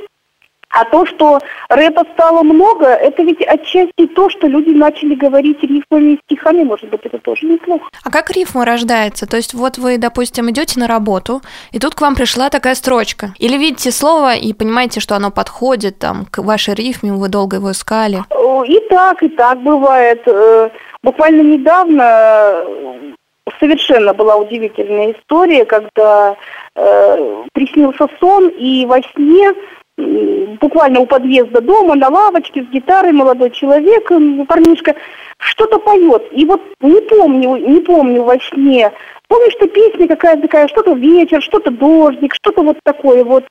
А 0.69 0.85
то, 0.85 1.05
что 1.05 1.41
рэпа 1.67 2.05
стало 2.13 2.41
много, 2.41 2.85
это 2.85 3.21
ведь 3.21 3.41
отчасти 3.41 4.07
то, 4.15 4.29
что 4.29 4.47
люди 4.47 4.69
начали 4.69 5.13
говорить 5.15 5.61
рифмами 5.61 6.13
и 6.13 6.19
стихами, 6.23 6.63
может 6.63 6.89
быть, 6.89 7.01
это 7.03 7.19
тоже 7.19 7.47
неплохо. 7.47 7.89
А 8.01 8.09
как 8.09 8.31
рифма 8.31 8.63
рождается? 8.63 9.27
То 9.27 9.35
есть 9.35 9.53
вот 9.53 9.77
вы, 9.77 9.97
допустим, 9.97 10.49
идете 10.49 10.79
на 10.79 10.87
работу, 10.87 11.41
и 11.73 11.79
тут 11.79 11.93
к 11.93 11.99
вам 11.99 12.15
пришла 12.15 12.49
такая 12.49 12.75
строчка. 12.75 13.33
Или 13.39 13.57
видите 13.57 13.91
слово 13.91 14.35
и 14.35 14.53
понимаете, 14.53 15.01
что 15.01 15.17
оно 15.17 15.31
подходит 15.31 15.99
там 15.99 16.25
к 16.31 16.41
вашей 16.41 16.75
рифме, 16.75 17.11
вы 17.11 17.27
долго 17.27 17.57
его 17.57 17.71
искали? 17.71 18.23
И 18.69 18.79
так, 18.89 19.21
и 19.21 19.27
так 19.27 19.61
бывает. 19.61 20.21
Э, 20.27 20.69
буквально 21.03 21.41
недавно 21.41 23.13
совершенно 23.59 24.13
была 24.13 24.35
удивительная 24.35 25.13
история, 25.13 25.65
когда 25.65 26.35
э, 26.75 27.43
приснился 27.53 28.07
сон, 28.19 28.49
и 28.49 28.85
во 28.85 29.01
сне 29.01 29.53
буквально 29.95 31.01
у 31.01 31.05
подъезда 31.05 31.61
дома, 31.61 31.95
на 31.95 32.09
лавочке 32.09 32.63
с 32.63 32.67
гитарой 32.67 33.11
молодой 33.11 33.51
человек, 33.51 34.09
парнишка, 34.47 34.95
что-то 35.37 35.77
поет. 35.79 36.23
И 36.31 36.45
вот 36.45 36.61
не 36.81 37.01
помню, 37.01 37.57
не 37.57 37.79
помню 37.81 38.23
во 38.23 38.39
сне, 38.39 38.91
помню, 39.27 39.51
что 39.51 39.67
песня 39.67 40.07
какая-то 40.07 40.43
такая, 40.43 40.67
что-то 40.67 40.93
вечер, 40.93 41.41
что-то 41.41 41.71
дождик, 41.71 42.33
что-то 42.33 42.63
вот 42.63 42.77
такое 42.83 43.23
вот. 43.23 43.45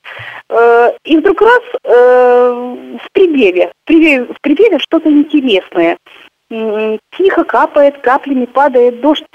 Э, 0.49 0.91
и 1.05 1.17
вдруг 1.17 1.41
раз 1.41 1.61
э, 1.83 2.75
в 3.01 3.11
припеве, 3.13 3.71
в 3.83 3.87
припеве, 3.87 4.25
в 4.25 4.41
припеве 4.41 4.79
что-то 4.79 5.09
интересное. 5.09 5.97
Тихо 7.17 7.43
капает, 7.45 7.97
каплями 7.99 8.45
падает 8.45 9.01
дождь. 9.01 9.25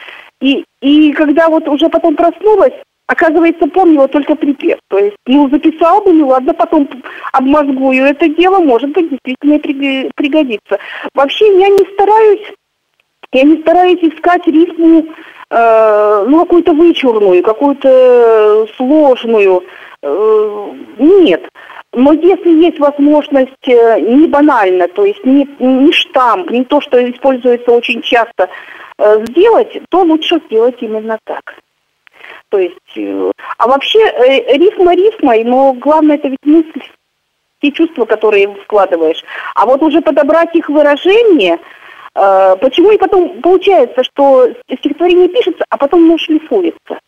И, 0.40 0.64
и 0.80 1.12
когда 1.12 1.49
вот 1.49 1.68
уже 1.68 1.88
потом 1.88 2.16
проснулась, 2.16 2.75
Оказывается, 3.09 3.66
помнила 3.68 4.07
только 4.07 4.37
припев. 4.37 4.78
То 4.88 4.99
есть, 4.99 5.16
ну, 5.26 5.49
записала 5.49 6.04
бы, 6.04 6.12
ну 6.12 6.28
ладно, 6.28 6.52
потом 6.52 6.87
обмозгую 7.33 8.04
это 8.04 8.28
дело, 8.28 8.59
может 8.59 8.90
быть, 8.90 9.09
действительно 9.09 9.59
пригодится. 10.14 10.78
Вообще, 11.14 11.59
я 11.59 11.68
не 11.71 11.90
стараюсь, 11.95 12.52
я 13.33 13.45
не 13.45 13.62
стараюсь 13.62 14.00
искать 14.02 14.47
рифму, 14.47 15.07
э, 15.50 16.25
ну, 16.28 16.40
какую-то 16.40 16.75
вычурную, 16.75 17.42
какую-то 17.42 18.66
сложную. 18.76 19.64
Э, 20.02 20.73
нет. 20.99 21.49
Но 21.95 22.12
если 22.12 22.50
есть 22.62 22.78
возможность 22.78 23.68
э, 23.68 24.00
не 24.00 24.26
банально, 24.26 24.87
то 24.87 25.07
есть 25.07 25.25
не, 25.25 25.49
не 25.59 25.92
штамп, 25.92 26.50
не 26.50 26.62
то, 26.64 26.83
что 26.83 27.02
используется 27.11 27.73
очень 27.73 28.02
часто, 28.02 28.45
э, 28.45 28.49
сделать, 28.99 29.81
то 29.90 30.02
лучше 30.02 30.40
сделать 30.47 30.76
именно 30.81 31.19
так. 31.25 31.55
То 32.50 32.59
есть, 32.59 32.97
э, 32.97 33.33
а 33.59 33.69
вообще 33.69 33.99
э, 34.00 34.57
рифма 34.57 34.95
рифмой, 34.95 35.45
но 35.45 35.75
главное 35.75 36.17
это 36.17 36.28
ведь 36.28 36.45
мысль, 36.45 36.83
те 37.61 37.73
чувства, 37.73 38.07
которые 38.07 38.55
вкладываешь. 38.64 39.23
А 39.55 39.67
вот 39.67 39.83
уже 39.83 40.00
подобрать 40.00 40.55
их 40.55 40.69
выражение, 40.71 41.59
э, 42.14 42.57
почему 42.61 42.90
и 42.90 42.97
потом 42.97 43.43
получается, 43.43 44.02
что 44.02 44.49
стихотворение 44.78 45.28
пишется, 45.28 45.62
а 45.69 45.76
потом 45.76 46.05
оно 46.05 46.17
шлифуется. 46.17 46.99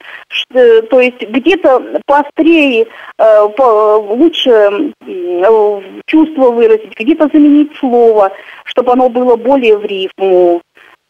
То 0.52 1.00
есть 1.00 1.20
где-то 1.22 2.00
поострее, 2.06 2.86
лучше 3.18 4.92
чувство 6.06 6.50
выразить, 6.50 6.98
где-то 6.98 7.28
заменить 7.32 7.70
слово, 7.78 8.32
чтобы 8.64 8.92
оно 8.92 9.08
было 9.08 9.36
более 9.36 9.78
в 9.78 9.84
рифму. 9.84 10.60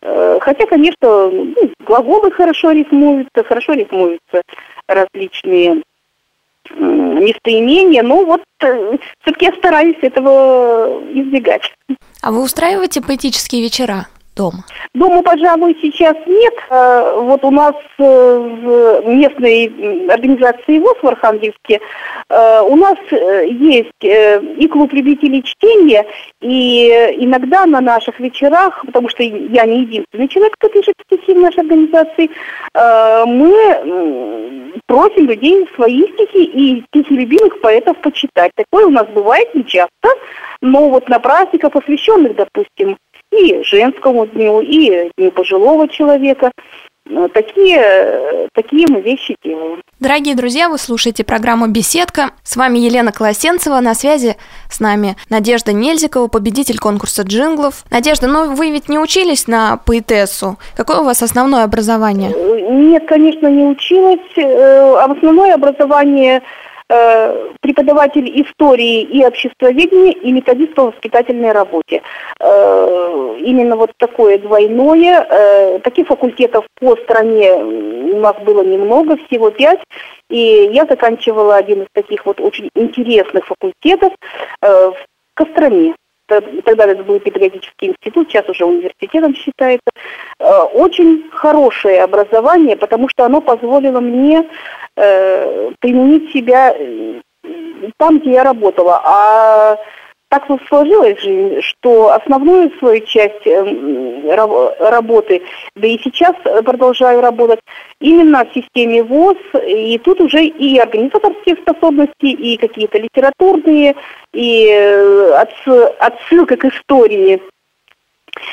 Э, 0.03 0.39
хотя, 0.41 0.67
конечно, 0.67 1.31
ну, 1.31 1.55
глаголы 1.87 2.31
хорошо 2.31 2.73
рифмуются, 2.73 3.45
хорошо 3.45 3.75
рифмуются 3.75 4.43
различные 4.89 5.83
местоимения, 6.71 8.03
но 8.03 8.25
вот 8.25 8.43
э, 8.61 8.97
все-таки 9.23 9.47
я 9.47 9.53
стараюсь 9.55 9.99
этого 10.03 11.03
избегать. 11.13 11.63
А 12.23 12.33
вы 12.33 12.43
устраиваете 12.43 13.01
поэтические 13.01 13.63
вечера? 13.63 14.07
Дома? 14.41 14.65
Дома, 14.95 15.23
пожалуй, 15.23 15.77
сейчас 15.83 16.17
нет. 16.27 16.55
А, 16.71 17.15
вот 17.17 17.45
у 17.45 17.51
нас 17.51 17.75
э, 17.99 18.03
в 18.03 19.07
местной 19.07 19.67
организации 20.09 20.79
ВОЗ 20.79 20.97
в 21.03 21.07
Архангельске 21.07 21.81
э, 22.29 22.61
у 22.63 22.77
нас 22.77 22.97
э, 23.11 23.47
есть 23.49 24.03
и 24.03 24.69
клуб 24.69 24.93
любителей 24.93 25.43
чтения, 25.43 26.07
и 26.41 26.89
иногда 27.19 27.67
на 27.67 27.81
наших 27.81 28.19
вечерах, 28.19 28.83
потому 28.87 29.09
что 29.11 29.23
я 29.23 29.67
не 29.67 29.83
единственный 29.83 30.29
человек, 30.29 30.55
кто 30.59 30.69
пишет 30.69 30.95
стихи 31.07 31.35
в 31.35 31.41
нашей 31.41 31.61
организации, 31.61 32.31
мы 33.27 33.53
просим 34.87 35.27
людей 35.27 35.69
свои 35.75 36.03
стихи 36.15 36.45
и 36.45 36.85
стихи 36.89 37.15
любимых 37.15 37.61
поэтов 37.61 37.97
почитать. 37.99 38.53
Такое 38.55 38.87
у 38.87 38.91
нас 38.91 39.07
бывает 39.09 39.55
не 39.55 39.65
часто, 39.65 40.09
но 40.61 40.89
вот 40.89 41.09
на 41.09 41.19
праздниках, 41.19 41.73
посвященных, 41.73 42.37
допустим, 42.37 42.97
и 43.33 43.63
женскому 43.63 44.27
дню, 44.27 44.61
и 44.61 45.11
дню 45.17 45.31
пожилого 45.31 45.89
человека. 45.89 46.51
Э, 47.09 47.29
такие, 47.33 48.49
такие 48.55 48.87
мы 48.89 49.01
вещи 49.01 49.37
делаем. 49.43 49.81
Дорогие 49.99 50.35
друзья, 50.35 50.69
вы 50.69 50.79
слушаете 50.79 51.25
программу 51.25 51.67
«Беседка». 51.67 52.31
С 52.43 52.57
вами 52.57 52.79
Елена 52.79 53.13
Колосенцева. 53.13 53.81
На 53.81 53.95
связи 53.95 54.37
с 54.71 54.81
нами 54.81 55.17
Надежда 55.29 55.73
Нельзикова, 55.73 56.29
победитель 56.29 56.79
конкурса 56.79 57.23
джинглов. 57.23 57.85
Надежда, 57.91 58.27
ну 58.27 58.55
вы 58.55 58.71
ведь 58.71 58.89
не 58.89 58.99
учились 58.99 59.47
на 59.47 59.77
поэтессу. 59.77 60.57
Какое 60.77 60.99
у 60.99 61.05
вас 61.05 61.23
основное 61.23 61.65
образование? 61.65 62.33
Э, 62.35 62.61
нет, 62.71 63.07
конечно, 63.07 63.49
не 63.49 63.65
училась. 63.65 64.21
Э, 64.37 64.97
основное 65.01 65.55
образование 65.55 66.43
Э, 66.93 67.53
преподаватель 67.61 68.29
истории 68.43 69.03
и 69.03 69.25
обществоведения 69.25 70.11
и 70.11 70.33
методист 70.33 70.75
по 70.75 70.87
воспитательной 70.87 71.53
работе. 71.53 72.03
Э, 72.41 73.37
именно 73.39 73.77
вот 73.77 73.93
такое 73.97 74.39
двойное. 74.39 75.25
Э, 75.31 75.79
таких 75.85 76.09
факультетов 76.09 76.65
по 76.81 76.97
стране 76.97 77.55
у 77.55 78.19
нас 78.19 78.35
было 78.45 78.65
немного, 78.65 79.17
всего 79.29 79.53
пять. 79.53 79.79
И 80.31 80.71
я 80.73 80.85
заканчивала 80.85 81.55
один 81.55 81.83
из 81.83 81.89
таких 81.93 82.27
вот 82.27 82.41
очень 82.41 82.69
интересных 82.75 83.47
факультетов 83.47 84.13
в 84.61 84.97
Костроме 85.35 85.95
тогда 86.65 86.87
это 86.87 87.03
был 87.03 87.19
педагогический 87.21 87.89
институт, 87.89 88.29
сейчас 88.29 88.49
уже 88.49 88.65
университетом 88.65 89.35
считается. 89.35 89.91
Э, 90.39 90.63
очень 90.75 91.29
хорошее 91.33 92.03
образование, 92.03 92.77
потому 92.77 93.09
что 93.09 93.25
оно 93.25 93.41
позволило 93.41 94.01
мне 94.01 94.49
э, 94.97 95.71
применить 95.81 96.33
себя 96.33 96.75
э, 96.77 97.21
там, 97.97 98.19
где 98.19 98.33
я 98.33 98.45
работала. 98.45 99.01
А 99.05 99.79
так 100.31 100.47
сложилось 100.69 101.21
жизнь, 101.21 101.61
что 101.61 102.13
основную 102.13 102.71
свою 102.79 103.05
часть 103.05 103.45
эм, 103.47 104.31
работы, 104.31 105.43
да 105.75 105.89
и 105.89 105.99
сейчас 105.99 106.37
продолжаю 106.65 107.21
работать 107.21 107.59
именно 108.01 108.45
в 108.45 108.55
системе 108.55 109.03
ВОЗ, 109.03 109.37
и 109.67 109.99
тут 109.99 110.21
уже 110.21 110.45
и 110.45 110.79
организаторские 110.79 111.57
способности, 111.57 112.27
и 112.27 112.57
какие-то 112.57 112.99
литературные, 112.99 113.97
и 114.33 114.69
э, 114.71 115.33
отсылка 115.99 116.57
к 116.57 116.65
истории 116.65 117.43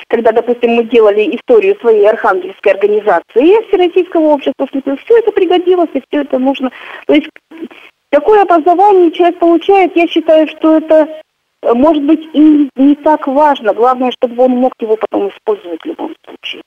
когда, 0.08 0.32
допустим, 0.32 0.72
мы 0.72 0.84
делали 0.86 1.36
историю 1.36 1.78
своей 1.80 2.10
архангельской 2.10 2.74
организации 2.74 3.68
Всероссийского 3.68 4.26
общества 4.34 4.68
слепых, 4.72 5.00
все 5.02 5.20
это 5.20 5.32
пригодилось, 5.32 5.90
и 5.94 6.02
все 6.10 6.22
это 6.22 6.40
нужно. 6.40 6.72
То 7.06 7.14
есть, 7.14 7.30
какое 8.12 8.42
образование 8.42 9.12
человек 9.12 9.38
получает, 9.38 9.96
я 9.96 10.08
считаю, 10.08 10.48
что 10.48 10.78
это 10.78 11.22
может 11.64 12.04
быть, 12.04 12.22
и 12.34 12.70
не 12.76 12.96
так 12.96 13.28
важно. 13.28 13.74
Главное, 13.74 14.12
чтобы 14.12 14.44
он 14.44 14.52
мог 14.52 14.74
его 14.80 14.98
потом 14.98 15.30
использовать 15.30 15.82
в 15.82 15.86
любом 15.86 16.14
случае. 16.26 16.64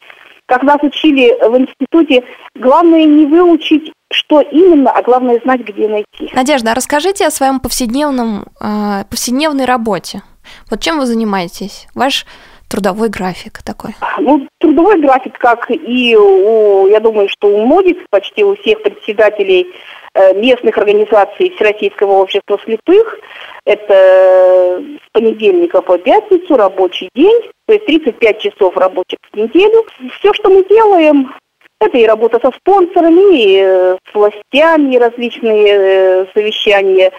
Как 0.46 0.62
нас 0.62 0.78
учили 0.82 1.36
в 1.48 1.56
институте, 1.56 2.24
главное 2.56 3.04
не 3.04 3.26
выучить, 3.26 3.92
что 4.12 4.40
именно, 4.40 4.90
а 4.90 5.02
главное 5.02 5.40
знать, 5.44 5.60
где 5.60 5.88
найти. 5.88 6.34
Надежда, 6.34 6.72
а 6.72 6.74
расскажите 6.74 7.26
о 7.26 7.30
своем 7.30 7.60
повседневном, 7.60 8.46
э, 8.60 9.04
повседневной 9.08 9.64
работе. 9.64 10.22
Вот 10.68 10.80
чем 10.80 10.98
вы 10.98 11.06
занимаетесь? 11.06 11.86
Ваш 11.94 12.26
трудовой 12.68 13.10
график 13.10 13.62
такой? 13.62 13.94
Ну, 14.18 14.48
трудовой 14.58 15.00
график, 15.00 15.38
как 15.38 15.70
и 15.70 16.16
у, 16.16 16.88
я 16.88 16.98
думаю, 16.98 17.28
что 17.28 17.48
у 17.48 17.64
многих, 17.64 17.98
почти 18.10 18.42
у 18.42 18.56
всех 18.56 18.82
председателей 18.82 19.72
Э, 19.72 19.99
местных 20.34 20.76
организаций 20.78 21.52
Всероссийского 21.54 22.12
общества 22.12 22.58
слепых. 22.64 23.18
Это 23.64 24.82
с 25.04 25.10
понедельника 25.12 25.82
по 25.82 25.98
пятницу 25.98 26.56
рабочий 26.56 27.08
день, 27.14 27.42
то 27.66 27.74
есть 27.74 27.86
35 27.86 28.38
часов 28.40 28.76
рабочих 28.76 29.18
в 29.32 29.36
неделю. 29.36 29.86
Все, 30.18 30.32
что 30.32 30.50
мы 30.50 30.64
делаем, 30.64 31.34
это 31.80 31.96
и 31.98 32.06
работа 32.06 32.40
со 32.42 32.50
спонсорами, 32.56 33.42
и 33.42 33.60
э, 33.62 33.96
с 34.10 34.14
властями, 34.14 34.96
различные 34.96 35.66
э, 35.68 36.26
совещания 36.34 37.10
Э, 37.10 37.16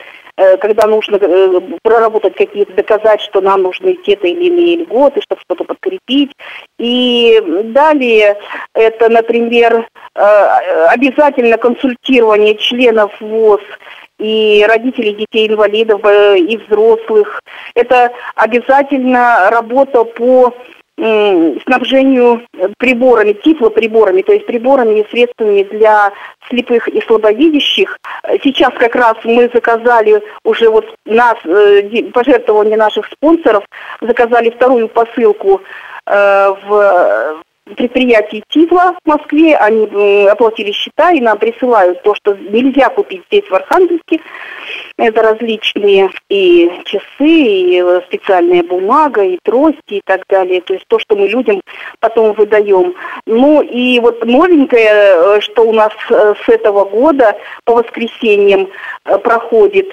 когда 0.57 0.87
нужно 0.87 1.17
э, 1.17 1.61
проработать 1.83 2.35
какие-то, 2.35 2.73
доказать, 2.73 3.21
что 3.21 3.41
нам 3.41 3.63
нужны 3.63 3.95
те-то 4.05 4.27
или 4.27 4.45
иные 4.45 4.77
льготы, 4.77 5.21
чтобы 5.21 5.41
что-то 5.41 5.63
подкрепить. 5.63 6.31
И 6.77 7.41
далее 7.65 8.37
это, 8.73 9.09
например, 9.09 9.87
э, 10.15 10.21
обязательно 10.89 11.57
консультирование 11.57 12.55
членов 12.55 13.11
ВОЗ 13.19 13.61
и 14.19 14.63
родителей 14.67 15.15
детей-инвалидов, 15.15 16.01
и 16.05 16.57
взрослых. 16.57 17.41
Это 17.73 18.11
обязательно 18.35 19.49
работа 19.49 20.03
по 20.03 20.53
снабжению 21.01 22.45
приборами, 22.77 23.33
тифлоприборами, 23.33 24.21
то 24.21 24.33
есть 24.33 24.45
приборами 24.45 24.99
и 24.99 25.09
средствами 25.09 25.63
для 25.63 26.11
слепых 26.47 26.87
и 26.87 27.01
слабовидящих. 27.01 27.97
Сейчас 28.43 28.71
как 28.77 28.95
раз 28.95 29.15
мы 29.23 29.49
заказали 29.51 30.21
уже 30.43 30.69
вот 30.69 30.85
нас, 31.05 31.37
э, 31.45 32.03
пожертвования 32.13 32.77
наших 32.77 33.07
спонсоров, 33.07 33.63
заказали 33.99 34.51
вторую 34.51 34.89
посылку 34.89 35.61
э, 36.05 36.53
в 36.67 37.41
предприятий 37.75 38.43
Тифла 38.49 38.95
в 39.03 39.07
Москве, 39.07 39.55
они 39.55 40.27
оплатили 40.27 40.71
счета 40.71 41.11
и 41.11 41.21
нам 41.21 41.37
присылают 41.37 42.01
то, 42.03 42.15
что 42.15 42.35
нельзя 42.35 42.89
купить 42.89 43.23
здесь 43.27 43.47
в 43.49 43.53
Архангельске. 43.53 44.19
Это 44.97 45.21
различные 45.21 46.09
и 46.29 46.71
часы, 46.85 47.03
и 47.19 47.83
специальная 48.07 48.63
бумага, 48.63 49.23
и 49.23 49.39
трости, 49.43 49.95
и 49.95 50.01
так 50.05 50.23
далее. 50.27 50.61
То 50.61 50.73
есть 50.73 50.85
то, 50.87 50.99
что 50.99 51.15
мы 51.15 51.27
людям 51.27 51.61
потом 51.99 52.33
выдаем. 52.33 52.93
Ну 53.25 53.61
и 53.61 53.99
вот 53.99 54.23
новенькое, 54.25 55.37
э, 55.37 55.41
что 55.41 55.63
у 55.63 55.73
нас 55.73 55.93
э, 56.09 56.33
с 56.45 56.49
этого 56.49 56.85
года 56.85 57.35
по 57.63 57.75
воскресеньям 57.75 58.69
э, 59.05 59.17
проходит, 59.17 59.87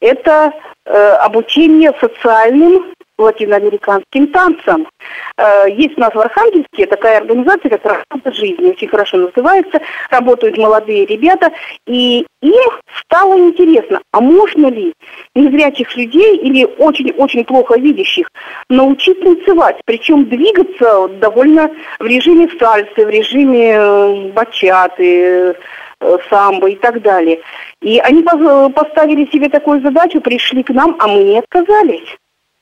это 0.00 0.52
обучение 0.86 1.94
социальным 1.98 2.92
латиноамериканским 3.18 4.28
танцам. 4.28 4.88
Э, 5.36 5.66
есть 5.70 5.96
у 5.96 6.00
нас 6.00 6.14
в 6.14 6.18
Архангельске 6.18 6.86
такая 6.86 7.18
организация, 7.18 7.70
как 7.70 7.84
«Работа 7.84 8.32
жизни», 8.32 8.70
очень 8.70 8.88
хорошо 8.88 9.18
называется, 9.18 9.80
работают 10.10 10.58
молодые 10.58 11.06
ребята, 11.06 11.52
и 11.86 12.26
им 12.42 12.70
стало 13.04 13.38
интересно, 13.38 14.00
а 14.12 14.20
можно 14.20 14.66
ли 14.66 14.92
незрячих 15.34 15.96
людей 15.96 16.36
или 16.36 16.64
очень-очень 16.78 17.44
плохо 17.44 17.78
видящих 17.78 18.28
научить 18.68 19.20
танцевать, 19.20 19.80
причем 19.84 20.28
двигаться 20.28 21.08
довольно 21.20 21.70
в 21.98 22.06
режиме 22.06 22.48
сальсы, 22.58 23.06
в 23.06 23.08
режиме 23.08 23.74
э, 23.76 24.32
бачаты, 24.32 25.56
э, 26.00 26.18
самбо 26.28 26.68
и 26.68 26.76
так 26.76 27.00
далее. 27.02 27.40
И 27.80 27.98
они 27.98 28.22
поставили 28.22 29.30
себе 29.30 29.48
такую 29.48 29.80
задачу, 29.82 30.20
пришли 30.20 30.62
к 30.62 30.70
нам, 30.70 30.96
а 30.98 31.08
мы 31.08 31.22
не 31.22 31.38
отказались 31.38 32.16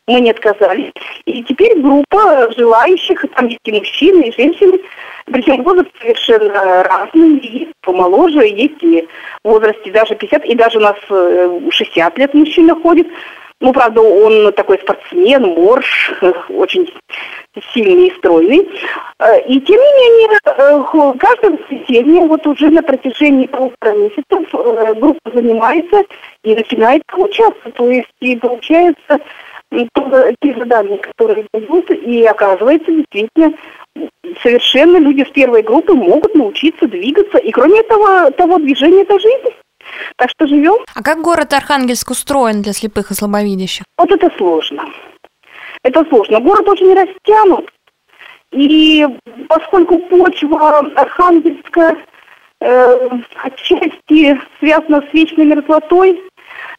мы 0.06 0.20
не 0.20 0.30
отказались. 0.30 0.92
И 1.24 1.42
теперь 1.44 1.80
группа 1.80 2.50
желающих, 2.56 3.24
там 3.36 3.48
есть 3.48 3.60
и 3.64 3.72
мужчины, 3.72 4.24
и 4.24 4.32
женщины, 4.32 4.80
причем 5.26 5.62
возраст 5.62 5.90
совершенно 6.00 6.82
разный, 6.82 7.38
есть 7.40 7.72
помоложе, 7.82 8.46
есть 8.46 8.82
и 8.82 9.06
в 9.44 9.48
возрасте 9.48 9.90
даже 9.92 10.14
50, 10.14 10.44
и 10.44 10.54
даже 10.54 10.78
у 10.78 10.80
нас 10.80 10.96
60 11.08 12.18
э, 12.18 12.20
лет 12.20 12.34
мужчина 12.34 12.74
ходит. 12.74 13.06
Ну, 13.60 13.72
правда, 13.72 14.00
он 14.00 14.52
такой 14.54 14.80
спортсмен, 14.80 15.42
морж, 15.42 16.12
очень 16.48 16.92
сильный 17.72 18.08
и 18.08 18.14
стройный. 18.16 18.68
Э, 19.20 19.40
и 19.42 19.60
тем 19.60 19.80
не 19.80 19.92
менее, 20.00 20.38
э, 20.44 21.16
каждое 21.18 21.50
воскресенье, 21.52 22.26
вот 22.26 22.44
уже 22.44 22.70
на 22.70 22.82
протяжении 22.82 23.46
полутора 23.46 23.92
месяцев 23.92 24.98
группа 24.98 25.30
занимается 25.32 26.02
и 26.42 26.56
начинает 26.56 27.06
получаться. 27.06 27.70
То 27.76 27.88
есть, 27.88 28.10
и 28.18 28.34
получается 28.34 29.20
те 30.40 30.54
задания, 30.54 30.98
которые 30.98 31.46
дают, 31.52 31.90
и 31.90 32.24
оказывается, 32.24 32.92
действительно, 32.92 33.54
совершенно 34.42 34.98
люди 34.98 35.24
с 35.24 35.30
первой 35.30 35.62
группы 35.62 35.94
могут 35.94 36.35
научиться 36.35 36.87
двигаться. 36.87 37.38
И 37.38 37.50
кроме 37.50 37.80
этого, 37.80 38.30
того 38.32 38.58
движения 38.58 39.02
это 39.02 39.18
жизнь. 39.18 39.56
Так 40.16 40.30
что 40.30 40.46
живем. 40.46 40.76
А 40.94 41.02
как 41.02 41.20
город 41.22 41.52
Архангельск 41.52 42.11
устроен 42.11 42.62
для 42.62 42.72
слепых 42.72 43.11
и 43.11 43.14
слабовидящих? 43.14 43.85
Вот 43.98 44.11
это 44.11 44.30
сложно. 44.37 44.85
Это 45.82 46.04
сложно. 46.08 46.40
Город 46.40 46.68
очень 46.68 46.94
растянут. 46.94 47.70
И 48.52 49.06
поскольку 49.48 49.98
почва 49.98 50.78
Архангельска 50.94 51.96
э, 52.61 53.08
отчасти 53.42 54.40
связана 54.61 55.02
с 55.02 55.12
вечной 55.12 55.46
мерзлотой 55.46 56.20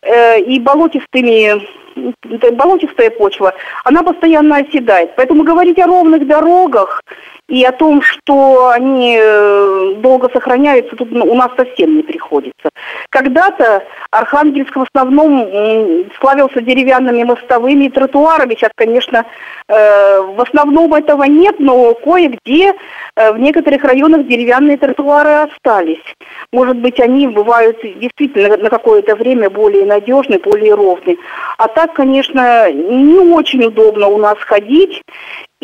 э, 0.01 0.39
и 0.41 0.59
болотистыми 0.59 1.61
болотистая 2.53 3.09
почва, 3.09 3.53
она 3.83 4.03
постоянно 4.03 4.57
оседает. 4.57 5.15
Поэтому 5.15 5.43
говорить 5.43 5.79
о 5.79 5.87
ровных 5.87 6.27
дорогах 6.27 7.01
и 7.49 7.63
о 7.65 7.71
том, 7.71 8.01
что 8.01 8.69
они 8.69 9.17
э, 9.19 9.93
долго 9.97 10.29
сохраняются, 10.33 10.95
тут 10.95 11.11
у 11.11 11.35
нас 11.35 11.49
совсем 11.57 11.97
не 11.97 12.03
приходится. 12.03 12.69
Когда-то 13.09 13.83
Архангельск 14.11 14.75
в 14.75 14.85
основном 14.89 15.47
славился 16.19 16.61
деревянными 16.61 17.23
мостовыми 17.23 17.85
и 17.85 17.89
тротуарами. 17.89 18.55
Сейчас, 18.55 18.71
конечно, 18.75 19.25
э, 19.67 20.21
в 20.21 20.41
основном 20.41 20.93
этого 20.93 21.23
нет, 21.23 21.59
но 21.59 21.93
кое-где 21.95 22.73
э, 23.15 23.31
в 23.33 23.37
некоторых 23.39 23.83
районах 23.83 24.25
деревянные 24.25 24.77
тротуары 24.77 25.49
остались. 25.49 26.03
Может 26.53 26.77
быть, 26.77 26.99
они 26.99 27.27
бывают 27.27 27.77
действительно 27.83 28.55
на 28.57 28.69
какое-то 28.69 29.15
время 29.15 29.49
более 29.49 29.85
надежны, 29.85 30.39
более 30.39 30.75
ровны. 30.75 31.17
А 31.57 31.67
так, 31.67 31.93
конечно, 31.93 32.71
не 32.71 33.19
очень 33.33 33.63
удобно 33.65 34.07
у 34.07 34.17
нас 34.17 34.37
ходить. 34.39 35.01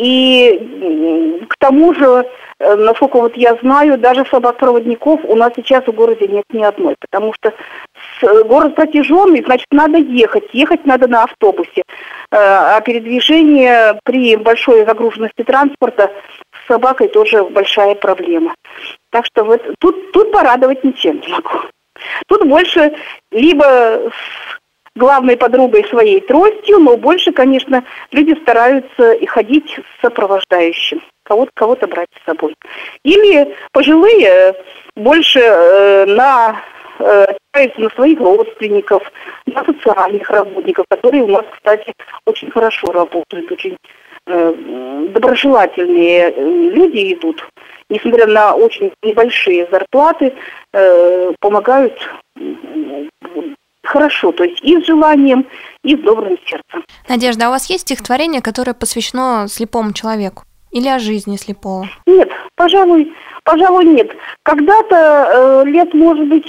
И 0.00 1.44
к 1.46 1.56
тому 1.58 1.92
же, 1.92 2.24
э, 2.58 2.74
насколько 2.74 3.18
вот 3.18 3.36
я 3.36 3.54
знаю, 3.56 3.98
даже 3.98 4.24
собак-проводников 4.24 5.20
у 5.24 5.36
нас 5.36 5.52
сейчас 5.54 5.84
в 5.84 5.92
городе 5.92 6.26
нет 6.26 6.44
ни 6.54 6.62
одной, 6.62 6.96
потому 6.98 7.34
что 7.34 7.52
город 8.44 8.76
протяженный, 8.76 9.44
значит, 9.44 9.66
надо 9.70 9.98
ехать. 9.98 10.44
Ехать 10.54 10.86
надо 10.86 11.06
на 11.06 11.24
автобусе. 11.24 11.82
Э, 12.30 12.36
а 12.36 12.80
передвижение 12.80 14.00
при 14.04 14.36
большой 14.36 14.86
загруженности 14.86 15.42
транспорта 15.42 16.10
с 16.64 16.68
собакой 16.68 17.08
тоже 17.08 17.44
большая 17.44 17.94
проблема. 17.94 18.54
Так 19.10 19.26
что 19.26 19.44
вот 19.44 19.60
тут, 19.80 20.12
тут 20.12 20.32
порадовать 20.32 20.82
ничем 20.82 21.20
не 21.20 21.28
могу. 21.28 21.66
Тут 22.26 22.48
больше 22.48 22.94
либо 23.32 24.10
главной 24.96 25.36
подругой 25.36 25.84
своей 25.84 26.20
тростью, 26.20 26.78
но 26.78 26.96
больше, 26.96 27.32
конечно, 27.32 27.84
люди 28.12 28.38
стараются 28.42 29.12
и 29.12 29.26
ходить 29.26 29.70
с 29.78 30.02
сопровождающим, 30.02 31.00
кого-то 31.22 31.52
кого 31.54 31.76
брать 31.76 32.08
с 32.20 32.24
собой. 32.26 32.54
Или 33.04 33.54
пожилые 33.72 34.54
больше 34.96 35.40
э, 35.40 36.06
на 36.06 36.60
э, 36.98 37.26
на 37.76 37.90
своих 37.90 38.18
родственников, 38.20 39.02
на 39.46 39.64
социальных 39.64 40.28
работников, 40.30 40.86
которые 40.88 41.24
у 41.24 41.28
нас, 41.28 41.44
кстати, 41.50 41.92
очень 42.26 42.50
хорошо 42.50 42.92
работают, 42.92 43.50
очень 43.50 43.76
э, 44.26 45.06
доброжелательные 45.10 46.30
э, 46.30 46.42
люди 46.42 47.14
идут, 47.14 47.44
несмотря 47.88 48.26
на 48.26 48.54
очень 48.54 48.92
небольшие 49.02 49.66
зарплаты, 49.70 50.34
э, 50.72 51.32
помогают 51.40 51.98
хорошо, 53.90 54.32
то 54.32 54.44
есть 54.44 54.62
и 54.62 54.80
с 54.80 54.86
желанием, 54.86 55.46
и 55.82 55.96
с 55.96 56.00
добрым 56.00 56.38
сердцем. 56.46 56.84
Надежда, 57.08 57.46
а 57.46 57.48
у 57.48 57.52
вас 57.52 57.68
есть 57.68 57.82
стихотворение, 57.82 58.40
которое 58.40 58.74
посвящено 58.74 59.46
слепому 59.48 59.92
человеку? 59.92 60.44
Или 60.70 60.88
о 60.88 60.98
жизни 60.98 61.36
слепого? 61.36 61.88
Нет, 62.06 62.30
пожалуй, 62.54 63.12
пожалуй, 63.44 63.84
нет. 63.84 64.16
Когда-то, 64.44 65.64
э, 65.64 65.70
лет, 65.70 65.92
может 65.94 66.28
быть, 66.28 66.46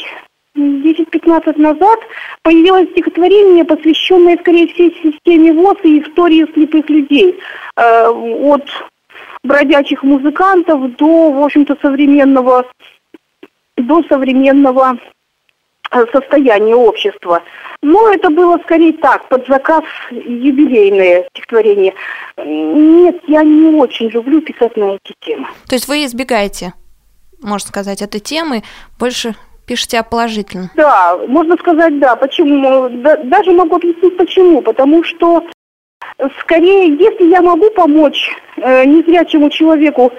10-15 0.55 1.57
назад 1.57 1.99
появилось 2.43 2.89
стихотворение, 2.91 3.65
посвященное, 3.65 4.37
скорее 4.37 4.67
всего, 4.67 5.11
системе 5.11 5.53
ВОЗ 5.53 5.77
и 5.83 6.01
истории 6.01 6.45
слепых 6.53 6.87
людей. 6.89 7.39
Э, 7.77 8.09
от 8.09 8.67
бродячих 9.43 10.03
музыкантов 10.03 10.95
до, 10.97 11.31
в 11.31 11.43
общем-то, 11.43 11.75
современного, 11.81 12.65
до 13.77 14.03
современного 14.03 14.99
состояние 16.11 16.75
общества. 16.75 17.43
Но 17.81 18.11
это 18.11 18.29
было 18.29 18.57
скорее 18.59 18.93
так, 18.93 19.27
под 19.27 19.47
заказ 19.47 19.83
юбилейное 20.11 21.27
стихотворение. 21.33 21.93
Нет, 22.37 23.21
я 23.27 23.43
не 23.43 23.75
очень 23.75 24.07
люблю 24.09 24.41
писать 24.41 24.77
на 24.77 24.95
эти 24.95 25.13
темы. 25.19 25.47
То 25.67 25.75
есть 25.75 25.87
вы 25.87 26.05
избегаете, 26.05 26.73
можно 27.41 27.67
сказать, 27.67 28.01
этой 28.01 28.19
темы, 28.19 28.63
больше 28.99 29.35
пишете 29.65 29.99
о 29.99 30.03
положительном? 30.03 30.69
Да, 30.75 31.17
можно 31.27 31.55
сказать, 31.57 31.97
да. 31.99 32.15
Почему? 32.15 32.89
Да, 33.01 33.17
даже 33.17 33.51
могу 33.51 33.77
объяснить 33.77 34.17
почему. 34.17 34.61
Потому 34.61 35.03
что 35.03 35.43
скорее, 36.41 36.95
если 36.95 37.25
я 37.25 37.41
могу 37.41 37.69
помочь 37.71 38.29
э, 38.57 38.85
незрячему 38.85 39.49
человеку, 39.49 40.11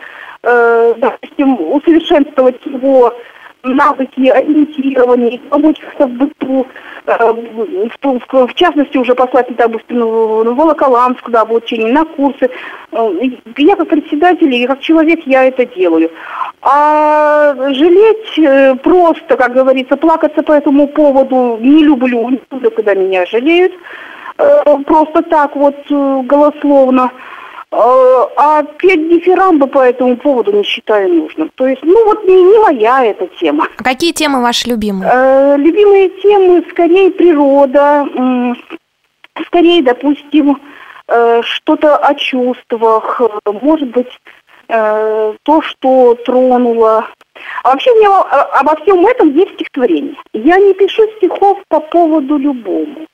э, 0.42 0.94
допустим, 0.96 1.60
усовершенствовать 1.72 2.64
его 2.66 3.14
навыки 3.62 4.28
ориентирования, 4.28 5.38
помочь 5.48 5.80
в 5.98 6.06
быту, 6.06 6.66
э, 7.06 7.32
в, 8.02 8.46
в 8.46 8.54
частности 8.54 8.96
уже 8.96 9.14
послать, 9.14 9.54
допустим, 9.56 10.00
в 10.00 10.54
Волоколамск 10.54 11.28
на 11.28 11.42
обучение, 11.42 11.92
на 11.92 12.04
курсы. 12.04 12.50
Э, 12.92 13.10
я 13.56 13.76
как 13.76 13.88
председатель 13.88 14.52
и 14.54 14.66
как 14.66 14.80
человек 14.80 15.20
я 15.26 15.44
это 15.44 15.64
делаю. 15.66 16.10
А 16.62 17.54
жалеть 17.72 18.38
э, 18.38 18.74
просто, 18.76 19.36
как 19.36 19.52
говорится, 19.52 19.96
плакаться 19.96 20.42
по 20.42 20.52
этому 20.52 20.88
поводу 20.88 21.58
не 21.60 21.84
люблю, 21.84 22.28
не 22.30 22.40
люблю, 22.50 22.70
когда 22.70 22.94
меня 22.94 23.26
жалеют. 23.26 23.72
Просто 24.86 25.22
так 25.22 25.54
вот 25.54 25.76
голословно. 25.88 27.12
А, 27.72 28.28
а 28.36 28.62
петь 28.64 29.08
дифирамбы 29.08 29.66
по 29.66 29.78
этому 29.78 30.18
поводу 30.18 30.52
не 30.52 30.62
считаю 30.62 31.08
нужным. 31.08 31.50
То 31.54 31.66
есть, 31.66 31.82
ну 31.82 32.04
вот 32.04 32.22
не, 32.24 32.42
не 32.42 32.58
моя 32.58 33.02
эта 33.02 33.26
тема. 33.40 33.66
А 33.78 33.82
какие 33.82 34.12
темы 34.12 34.42
ваши 34.42 34.68
любимые? 34.68 35.10
Э, 35.10 35.56
любимые 35.56 36.10
темы 36.20 36.62
скорее 36.70 37.10
природа, 37.10 38.06
скорее, 39.46 39.82
допустим, 39.82 40.60
э, 41.08 41.40
что-то 41.42 41.96
о 41.96 42.14
чувствах, 42.14 43.22
может 43.46 43.88
быть, 43.88 44.20
э, 44.68 45.34
то, 45.42 45.62
что 45.62 46.14
тронуло. 46.26 47.08
А 47.64 47.70
вообще 47.70 47.90
у 47.92 47.96
меня 47.96 48.20
обо 48.20 48.76
всем 48.82 49.06
этом 49.06 49.32
есть 49.32 49.54
стихотворение. 49.54 50.16
Я 50.34 50.58
не 50.58 50.74
пишу 50.74 51.04
стихов 51.16 51.58
по 51.68 51.80
поводу 51.80 52.36
любому. 52.36 53.06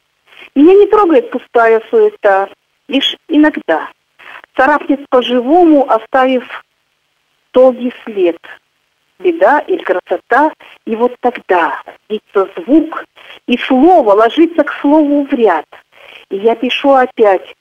Меня 0.56 0.74
не 0.74 0.86
трогает 0.88 1.30
пустая 1.30 1.80
суета, 1.90 2.48
лишь 2.88 3.16
иногда 3.28 3.88
царапнет 4.58 5.08
по-живому, 5.08 5.88
оставив 5.88 6.64
долгий 7.52 7.92
след. 8.04 8.36
Беда 9.20 9.60
или 9.60 9.82
красота, 9.82 10.52
и 10.84 10.94
вот 10.94 11.14
тогда 11.20 11.82
родится 12.08 12.48
звук, 12.56 13.04
и 13.46 13.56
слово 13.56 14.12
ложится 14.12 14.62
к 14.64 14.72
слову 14.80 15.24
в 15.24 15.32
ряд. 15.32 15.66
И 16.30 16.36
я 16.36 16.54
пишу 16.54 16.92
опять, 16.92 17.54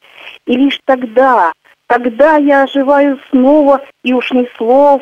и 0.45 0.55
лишь 0.55 0.79
тогда, 0.85 1.51
тогда 1.87 2.37
я 2.37 2.63
оживаю 2.63 3.19
снова, 3.29 3.83
и 4.03 4.13
уж 4.13 4.31
ни 4.31 4.47
слов, 4.57 5.01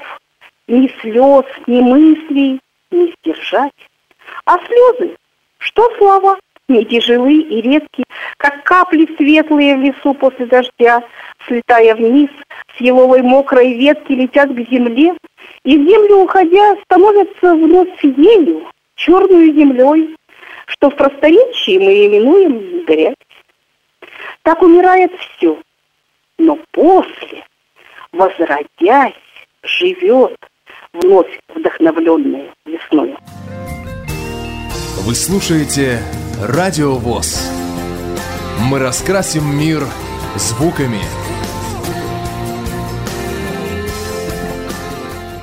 ни 0.68 0.88
слез, 1.02 1.46
ни 1.68 1.82
мыслей 1.82 2.62
не 2.92 3.14
сдержать. 3.14 3.74
А 4.46 4.58
слезы, 4.66 5.18
что 5.58 5.90
слова? 5.98 6.38
Не 6.68 6.86
тяжелы 6.86 7.42
и 7.42 7.62
редки, 7.62 8.04
как 8.38 8.64
капли 8.64 9.08
светлые 9.18 9.78
в 9.78 9.82
лесу 9.82 10.14
после 10.14 10.46
дождя, 10.46 11.04
слетая 11.48 11.96
вниз, 11.96 12.30
с 12.76 12.82
еловой 12.82 13.22
мокрой 13.22 13.74
ветки 13.74 14.14
летят 14.14 14.50
к 14.50 14.70
земле, 14.70 15.14
и 15.64 15.78
в 15.78 15.88
землю 15.88 16.18
уходя 16.18 16.76
становятся 16.84 17.54
вновь 17.54 18.04
елью, 18.04 18.68
черную 18.96 19.54
землей, 19.54 20.16
что 20.66 20.90
в 20.90 20.96
просторечии 20.96 21.78
мы 21.78 22.08
именуем 22.08 22.86
грязь. 22.86 23.16
Так 24.42 24.62
умирает 24.62 25.12
все, 25.20 25.58
но 26.38 26.58
после, 26.72 27.46
возродясь, 28.12 29.14
живет 29.64 30.36
вновь 30.94 31.40
вдохновленная 31.50 32.54
весной. 32.66 33.16
Вы 35.06 35.14
слушаете 35.14 36.00
Радио 36.42 36.96
ВОЗ. 36.96 37.50
Мы 38.60 38.80
раскрасим 38.80 39.58
мир 39.58 39.88
звуками. 40.36 41.00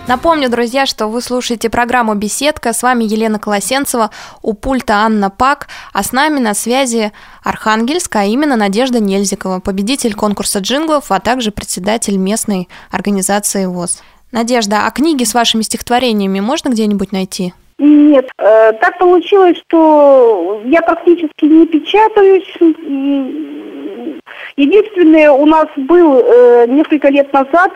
Напомню, 0.06 0.50
друзья, 0.50 0.84
что 0.84 1.06
вы 1.06 1.22
слушаете 1.22 1.70
программу 1.70 2.14
«Беседка». 2.14 2.74
С 2.74 2.82
вами 2.82 3.04
Елена 3.04 3.38
Колосенцева, 3.38 4.10
у 4.42 4.52
пульта 4.52 4.96
Анна 4.96 5.30
Пак, 5.30 5.68
а 5.94 6.02
с 6.02 6.12
нами 6.12 6.40
на 6.40 6.52
связи 6.52 7.12
Архангельск, 7.42 8.14
а 8.16 8.24
именно 8.24 8.56
Надежда 8.56 9.00
Нельзикова, 9.00 9.60
победитель 9.60 10.12
конкурса 10.12 10.58
джинглов, 10.58 11.10
а 11.10 11.20
также 11.20 11.52
председатель 11.52 12.18
местной 12.18 12.68
организации 12.90 13.64
ВОЗ. 13.64 14.02
Надежда, 14.30 14.86
а 14.86 14.90
книги 14.90 15.24
с 15.24 15.32
вашими 15.32 15.62
стихотворениями 15.62 16.40
можно 16.40 16.68
где-нибудь 16.68 17.12
найти? 17.12 17.54
Нет, 17.82 18.30
э, 18.38 18.72
так 18.74 18.96
получилось, 18.98 19.58
что 19.66 20.62
я 20.66 20.82
практически 20.82 21.46
не 21.46 21.66
печатаюсь. 21.66 22.46
Единственное, 24.56 25.32
у 25.32 25.44
нас 25.46 25.66
был 25.74 26.20
э, 26.20 26.66
несколько 26.68 27.08
лет 27.08 27.32
назад 27.32 27.72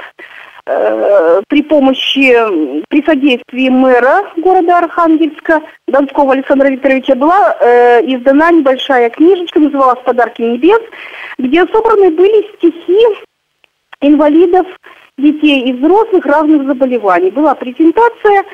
э, 0.66 1.42
при 1.48 1.60
помощи, 1.62 2.32
при 2.88 3.02
содействии 3.02 3.68
мэра 3.68 4.30
города 4.36 4.78
Архангельска 4.78 5.62
Донского 5.88 6.34
Александра 6.34 6.68
Викторовича 6.68 7.16
была 7.16 7.56
э, 7.58 8.02
издана 8.06 8.52
небольшая 8.52 9.10
книжечка, 9.10 9.58
называлась 9.58 10.04
«Подарки 10.04 10.40
небес», 10.40 10.82
где 11.38 11.66
собраны 11.66 12.12
были 12.12 12.46
стихи 12.54 13.02
инвалидов, 14.00 14.68
детей 15.18 15.62
и 15.62 15.72
взрослых 15.72 16.24
разных 16.26 16.64
заболеваний. 16.66 17.30
Была 17.30 17.54
презентация, 17.54 18.44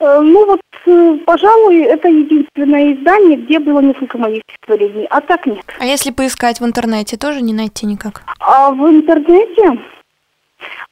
ну 0.00 0.46
вот, 0.46 0.60
э, 0.86 1.18
пожалуй, 1.26 1.82
это 1.82 2.08
единственное 2.08 2.94
издание, 2.94 3.36
где 3.36 3.58
было 3.58 3.80
несколько 3.80 4.18
моих 4.18 4.42
стихотворений, 4.48 5.06
а 5.10 5.20
так 5.20 5.46
нет. 5.46 5.64
А 5.78 5.84
если 5.84 6.10
поискать 6.10 6.60
в 6.60 6.64
интернете, 6.64 7.16
тоже 7.16 7.42
не 7.42 7.52
найти 7.52 7.86
никак? 7.86 8.22
А 8.40 8.70
в 8.70 8.88
интернете, 8.88 9.78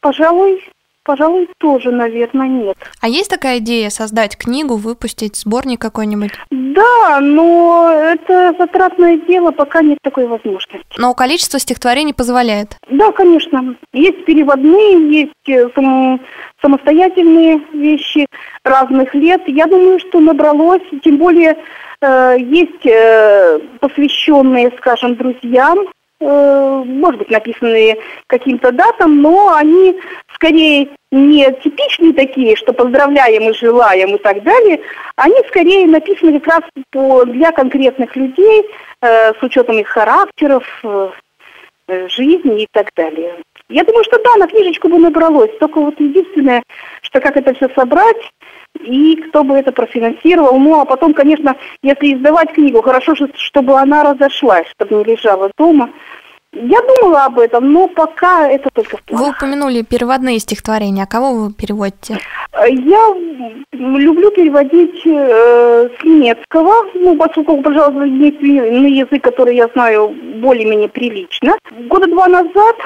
пожалуй, 0.01 0.63
Пожалуй, 1.09 1.49
тоже, 1.57 1.91
наверное, 1.91 2.49
нет. 2.49 2.77
А 3.01 3.09
есть 3.09 3.31
такая 3.31 3.61
идея 3.61 3.89
создать 3.89 4.37
книгу, 4.37 4.77
выпустить 4.77 5.37
сборник 5.37 5.81
какой-нибудь? 5.81 6.33
Да, 6.51 7.21
но 7.23 7.91
это 7.91 8.55
затратное 8.59 9.17
дело, 9.17 9.51
пока 9.51 9.81
нет 9.81 9.97
такой 10.03 10.27
возможности. 10.27 10.85
Но 10.99 11.15
количество 11.15 11.59
стихотворений 11.59 12.13
позволяет? 12.13 12.77
Да, 12.91 13.11
конечно. 13.13 13.75
Есть 13.95 14.27
переводные, 14.27 15.11
есть 15.11 15.49
э, 15.49 15.71
сам, 15.75 16.21
самостоятельные 16.61 17.63
вещи 17.73 18.27
разных 18.69 19.15
лет. 19.15 19.43
Я 19.47 19.67
думаю, 19.67 19.99
что 19.99 20.21
набралось, 20.21 20.83
тем 21.03 21.19
более 21.19 21.57
э, 22.01 22.37
есть 22.39 22.87
э, 22.87 23.59
посвященные, 23.81 24.73
скажем, 24.79 25.17
друзьям, 25.17 25.79
э, 26.21 26.83
может 26.87 27.19
быть, 27.19 27.31
написанные 27.31 27.99
каким-то 28.27 28.73
датам, 28.73 29.21
но 29.23 29.55
они 29.55 29.97
скорее 30.35 30.89
не 31.11 31.51
типичные 31.63 32.13
такие, 32.13 32.55
что 32.57 32.73
поздравляем 32.73 33.51
и 33.51 33.55
желаем 33.55 34.15
и 34.15 34.19
так 34.19 34.43
далее, 34.43 34.81
они 35.17 35.37
скорее 35.49 35.87
написаны 35.87 36.39
как 36.41 36.47
раз 36.47 36.61
по, 36.91 37.25
для 37.25 37.51
конкретных 37.53 38.15
людей 38.15 38.67
э, 39.01 39.33
с 39.33 39.43
учетом 39.43 39.79
их 39.79 39.89
характеров, 39.89 40.65
э, 40.85 41.11
жизни 42.09 42.63
и 42.63 42.69
так 42.71 42.91
далее. 42.95 43.37
Я 43.69 43.85
думаю, 43.85 44.05
что 44.05 44.19
да, 44.23 44.37
на 44.37 44.47
книжечку 44.47 44.89
бы 44.89 44.99
набралось. 44.99 45.51
Только 45.61 45.81
вот 45.81 46.01
единственное, 46.01 46.63
что 47.03 47.21
как 47.21 47.37
это 47.37 47.55
все 47.55 47.69
собрать 47.75 48.17
и 48.81 49.17
кто 49.29 49.45
бы 49.45 49.55
это 49.55 49.73
профинансировал. 49.73 50.59
Ну, 50.59 50.81
а 50.81 50.85
потом, 50.85 51.13
конечно, 51.13 51.57
если 51.83 52.15
издавать 52.15 52.53
книгу, 52.53 52.81
хорошо, 52.81 53.15
чтобы 53.35 53.79
она 53.79 54.05
разошлась, 54.05 54.67
чтобы 54.69 54.95
не 54.97 55.05
лежала 55.05 55.51
дома. 55.59 55.91
Я 56.53 56.79
думала 56.81 57.27
об 57.27 57.39
этом, 57.39 57.71
но 57.73 57.89
пока 57.89 58.49
это 58.49 58.71
только 58.73 58.97
в 58.97 59.03
планах. 59.03 59.27
Вы 59.27 59.33
упомянули 59.33 59.83
переводные 59.83 60.39
стихотворения. 60.39 61.03
А 61.03 61.07
кого 61.07 61.35
вы 61.35 61.53
переводите? 61.53 62.19
Я 62.67 63.15
люблю 63.73 64.31
переводить 64.31 65.07
э, 65.07 65.91
с 66.01 66.05
немецкого, 66.05 66.87
ну, 66.95 67.17
поскольку, 67.17 67.61
пожалуйста, 67.63 68.03
есть 68.05 68.41
язык, 68.41 69.23
который 69.23 69.57
я 69.57 69.69
знаю 69.75 70.09
более-менее 70.37 70.89
прилично. 70.89 71.53
Года 71.87 72.07
два 72.07 72.27
назад 72.29 72.77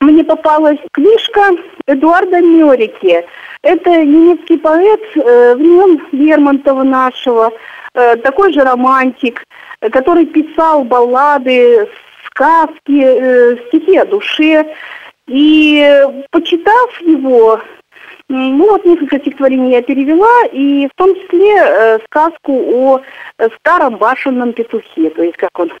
мне 0.00 0.24
попалась 0.24 0.78
книжка 0.92 1.50
Эдуарда 1.86 2.40
Мёрики. 2.40 3.24
Это 3.62 4.04
немецкий 4.04 4.58
поэт 4.58 5.00
э, 5.14 5.54
времен 5.54 6.00
Лермонтова 6.12 6.82
нашего, 6.82 7.52
э, 7.94 8.16
такой 8.16 8.52
же 8.52 8.60
романтик, 8.60 9.42
который 9.80 10.26
писал 10.26 10.84
баллады, 10.84 11.88
сказки, 12.26 13.02
э, 13.02 13.56
стихи 13.68 13.96
о 13.96 14.06
душе. 14.06 14.74
И 15.26 16.04
почитав 16.30 17.00
его, 17.00 17.60
ну 18.28 18.70
вот 18.70 18.84
несколько 18.84 19.18
стихотворений 19.18 19.72
я 19.72 19.82
перевела, 19.82 20.44
и 20.52 20.86
в 20.86 20.94
том 20.96 21.16
числе 21.16 21.98
сказку 22.04 22.52
о 22.52 23.00
старом 23.58 23.96
башенном 23.96 24.52
петухе, 24.52 25.10
то 25.10 25.22
есть 25.22 25.36
как 25.36 25.50
он 25.58 25.72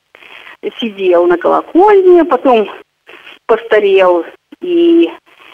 сидел 0.80 1.26
на 1.26 1.38
колокольне, 1.38 2.24
потом 2.24 2.68
постарел, 3.46 4.24
и 4.60 5.10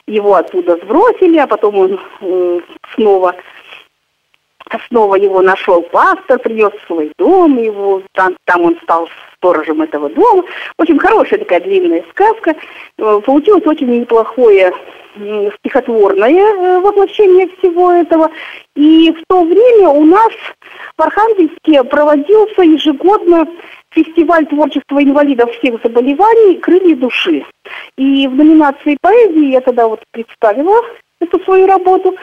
его 0.06 0.34
оттуда 0.34 0.76
сбросили, 0.76 1.38
а 1.38 1.46
потом 1.46 1.78
он 1.78 2.00
снова 2.94 3.34
снова 4.88 5.16
его 5.16 5.42
нашел 5.42 5.82
пастор, 5.82 6.38
принес 6.38 6.72
в 6.72 6.86
свой 6.86 7.12
дом, 7.18 7.58
его, 7.58 8.02
там, 8.12 8.36
там 8.44 8.62
он 8.62 8.78
стал 8.82 9.08
сторожем 9.36 9.82
этого 9.82 10.08
дома. 10.08 10.44
Общем, 10.78 10.98
хорошая 10.98 11.40
такая 11.40 11.60
длинная 11.60 12.04
сказка. 12.10 12.56
Э, 12.98 13.20
получилось 13.24 13.66
очень 13.66 13.88
неплохое 13.88 14.72
стихотворное 15.58 16.30
э, 16.30 16.80
воплощение 16.80 17.48
всего 17.58 17.92
этого. 17.92 18.30
И 18.74 19.12
в 19.12 19.22
то 19.28 19.42
время 19.42 19.88
у 19.88 20.04
нас 20.04 20.32
в 20.96 21.02
Архангельске 21.02 21.84
проводился 21.84 22.62
ежегодно 22.62 23.46
фестиваль 23.92 24.46
творчества 24.46 25.02
инвалидов 25.02 25.50
всех 25.58 25.80
заболеваний 25.82 26.58
«Крылья 26.58 26.96
души». 26.96 27.44
И 27.96 28.26
в 28.26 28.34
номинации 28.34 28.96
поэзии 29.00 29.52
я 29.52 29.60
тогда 29.60 29.88
вот 29.88 30.00
представила 30.10 30.82
эту 31.20 31.38
свою 31.44 31.66
работу, 31.66 32.14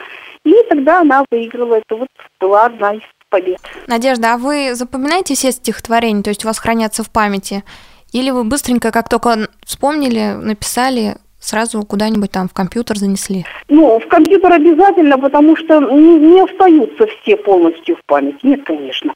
и 0.44 0.54
тогда 0.68 1.00
она 1.00 1.24
выиграла. 1.30 1.76
Это 1.76 1.96
вот 1.96 2.08
была 2.38 2.66
одна 2.66 2.94
из 2.94 3.02
побед. 3.28 3.58
Надежда, 3.86 4.34
а 4.34 4.38
вы 4.38 4.74
запоминаете 4.74 5.34
все 5.34 5.52
стихотворения, 5.52 6.22
то 6.22 6.30
есть 6.30 6.44
у 6.44 6.48
вас 6.48 6.58
хранятся 6.58 7.02
в 7.02 7.10
памяти? 7.10 7.64
Или 8.12 8.30
вы 8.30 8.44
быстренько, 8.44 8.90
как 8.90 9.08
только 9.08 9.48
вспомнили, 9.64 10.34
написали, 10.34 11.16
сразу 11.38 11.82
куда-нибудь 11.82 12.32
там 12.32 12.48
в 12.48 12.52
компьютер 12.52 12.98
занесли? 12.98 13.44
Ну, 13.68 14.00
в 14.00 14.08
компьютер 14.08 14.52
обязательно, 14.52 15.16
потому 15.16 15.56
что 15.56 15.80
не, 15.80 16.18
не 16.18 16.40
остаются 16.40 17.06
все 17.06 17.36
полностью 17.36 17.96
в 17.96 18.04
памяти. 18.06 18.38
Нет, 18.42 18.64
конечно. 18.64 19.14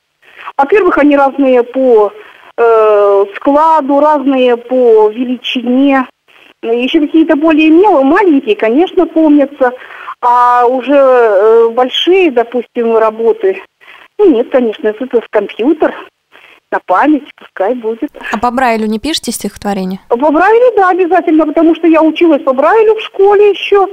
Во-первых, 0.56 0.98
они 0.98 1.16
разные 1.16 1.64
по 1.64 2.12
э, 2.56 3.24
складу, 3.36 4.00
разные 4.00 4.56
по 4.56 5.08
величине. 5.08 6.06
Еще 6.62 7.00
какие-то 7.00 7.36
более 7.36 7.70
мелкие, 7.70 8.04
маленькие, 8.04 8.56
конечно, 8.56 9.06
помнятся. 9.06 9.72
А 10.20 10.64
уже 10.66 10.94
э, 10.94 11.68
большие, 11.70 12.30
допустим, 12.30 12.96
работы, 12.96 13.60
ну 14.18 14.30
нет, 14.30 14.48
конечно, 14.50 14.88
это 14.88 15.20
в 15.20 15.28
компьютер, 15.28 15.94
на 16.70 16.80
память, 16.86 17.28
пускай 17.36 17.74
будет. 17.74 18.10
А 18.32 18.38
по 18.38 18.50
Брайлю 18.50 18.86
не 18.86 18.98
пишете 18.98 19.32
стихотворение? 19.32 20.00
По 20.08 20.16
Брайлю, 20.16 20.76
да, 20.76 20.90
обязательно, 20.90 21.46
потому 21.46 21.74
что 21.74 21.86
я 21.86 22.02
училась 22.02 22.42
по 22.42 22.52
Брайлю 22.52 22.94
в 22.94 23.00
школе 23.02 23.50
еще. 23.50 23.86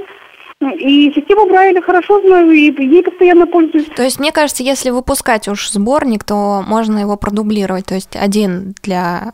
И 0.70 1.12
систему 1.14 1.46
Брайля 1.46 1.80
хорошо 1.82 2.20
знаю, 2.20 2.50
и 2.50 2.72
ей 2.72 3.02
постоянно 3.02 3.46
пользуюсь. 3.46 3.86
То 3.96 4.02
есть, 4.02 4.18
мне 4.18 4.32
кажется, 4.32 4.62
если 4.62 4.90
выпускать 4.90 5.48
уж 5.48 5.70
сборник, 5.70 6.24
то 6.24 6.62
можно 6.66 6.98
его 6.98 7.16
продублировать. 7.16 7.86
То 7.86 7.94
есть, 7.94 8.16
один 8.16 8.74
для 8.82 9.32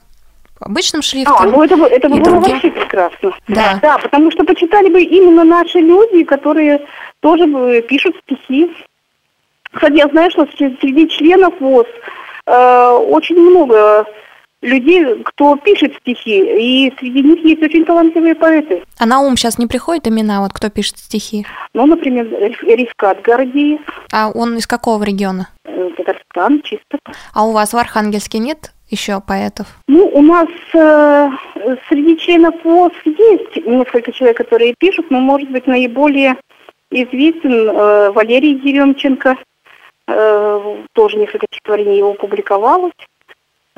обычным 0.61 1.03
шрифтом. 1.03 1.37
А, 1.39 1.45
ну 1.45 1.63
это, 1.63 1.77
это 1.87 2.09
было 2.09 2.21
другим. 2.21 2.53
вообще 2.53 2.71
прекрасно. 2.71 3.33
Да. 3.49 3.79
Да, 3.81 3.99
потому 3.99 4.31
что 4.31 4.45
почитали 4.45 4.89
бы 4.89 5.03
именно 5.03 5.45
наши 5.45 5.79
люди, 5.79 6.25
которые 6.25 6.85
тоже 7.21 7.83
пишут 7.83 8.17
стихи. 8.25 8.71
Кстати, 9.73 9.95
я 9.95 10.09
знаю, 10.09 10.31
что 10.31 10.49
среди 10.57 11.09
членов 11.09 11.55
ВОЗ 11.61 11.87
э, 12.47 12.89
очень 13.09 13.37
много 13.37 14.07
людей, 14.63 15.23
кто 15.25 15.57
пишет 15.57 15.95
стихи, 16.01 16.39
и 16.39 16.93
среди 16.99 17.23
них 17.23 17.45
есть 17.45 17.63
очень 17.63 17.85
талантливые 17.85 18.35
поэты. 18.35 18.83
А 18.99 19.07
на 19.07 19.21
ум 19.21 19.37
сейчас 19.37 19.59
не 19.59 19.67
приходят 19.67 20.09
имена, 20.09 20.41
вот 20.41 20.53
кто 20.53 20.69
пишет 20.69 20.99
стихи? 20.99 21.47
Ну, 21.75 21.87
например, 21.87 22.27
Рифкат 22.63 23.23
Гордеев. 23.23 23.81
А 24.13 24.31
он 24.31 24.57
из 24.57 24.67
какого 24.67 25.03
региона? 25.05 25.49
Э, 25.65 25.91
Татарстан, 25.97 26.63
чисто. 26.63 26.99
А 27.33 27.47
у 27.47 27.53
вас 27.53 27.73
в 27.73 27.77
Архангельске 27.77 28.39
нет 28.39 28.73
еще 28.91 29.21
поэтов? 29.21 29.67
Ну, 29.87 30.07
у 30.07 30.23
нас 30.23 30.49
э, 30.75 31.31
среди 31.89 32.19
членов 32.19 32.55
ВОЗ 32.65 32.93
есть 33.05 33.67
несколько 33.67 34.13
человек, 34.13 34.39
которые 34.39 34.75
пишут, 34.79 35.11
но, 35.11 35.21
может 35.21 35.51
быть, 35.51 35.67
наиболее 35.67 36.37
известен 36.91 37.69
э, 37.69 38.11
Валерий 38.11 38.55
Еремченко. 38.55 39.37
Э, 40.09 40.77
тоже 40.95 41.19
несколько 41.19 41.47
стихотворений 41.53 41.99
его 41.99 42.15
публиковалось. 42.15 42.93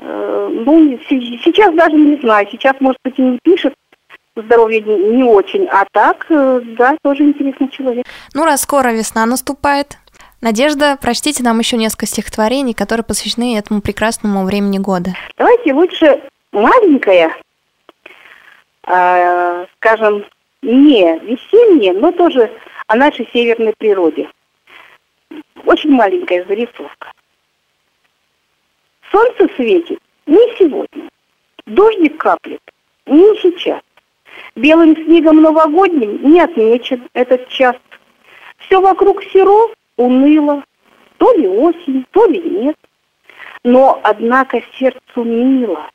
Э, 0.01 0.49
ну, 0.51 0.99
сейчас 1.09 1.75
даже 1.75 1.97
не 1.97 2.17
знаю, 2.17 2.49
сейчас, 2.51 2.75
может 2.81 2.99
быть, 3.05 3.19
и 3.19 3.23
не 3.23 3.39
пишет, 3.43 3.75
здоровье 4.35 4.81
не 4.81 5.23
очень, 5.23 5.67
а 5.67 5.85
так, 5.93 6.27
э, 6.31 6.61
да, 6.79 6.97
тоже 7.03 7.25
интересный 7.25 7.69
человек. 7.69 8.07
Ну, 8.33 8.45
раз 8.45 8.63
скоро 8.63 8.89
весна 8.89 9.27
наступает, 9.27 9.99
Надежда, 10.41 10.97
прочтите 10.99 11.43
нам 11.43 11.59
еще 11.59 11.77
несколько 11.77 12.07
стихотворений, 12.07 12.73
которые 12.73 13.05
посвящены 13.05 13.59
этому 13.59 13.83
прекрасному 13.83 14.47
времени 14.47 14.79
года. 14.79 15.11
Давайте 15.37 15.75
лучше 15.75 16.23
маленькое, 16.51 17.37
э, 18.87 19.67
скажем, 19.77 20.25
не 20.63 21.19
весеннее, 21.19 21.93
но 21.93 22.11
тоже 22.13 22.51
о 22.87 22.97
нашей 22.97 23.29
северной 23.35 23.75
природе. 23.77 24.31
Очень 25.67 25.91
маленькая 25.91 26.47
зарисовка. 26.47 27.13
Солнце 29.11 29.49
светит 29.57 29.99
не 30.27 30.57
сегодня, 30.57 31.09
дождик 31.67 32.19
каплет 32.19 32.61
не 33.07 33.37
сейчас. 33.41 33.81
Белым 34.55 34.95
снегом 34.97 35.43
новогодним 35.43 36.23
не 36.23 36.41
отмечен 36.41 37.09
этот 37.13 37.49
час. 37.49 37.77
Все 38.59 38.81
вокруг 38.81 39.23
серо, 39.25 39.75
уныло, 39.97 40.63
то 41.19 41.33
ли 41.35 41.49
осень, 41.49 42.07
то 42.13 42.27
ли 42.27 42.41
нет. 42.41 42.77
Но, 43.65 44.01
однако, 44.05 44.63
сердцу 44.79 45.25
мило. 45.25 45.91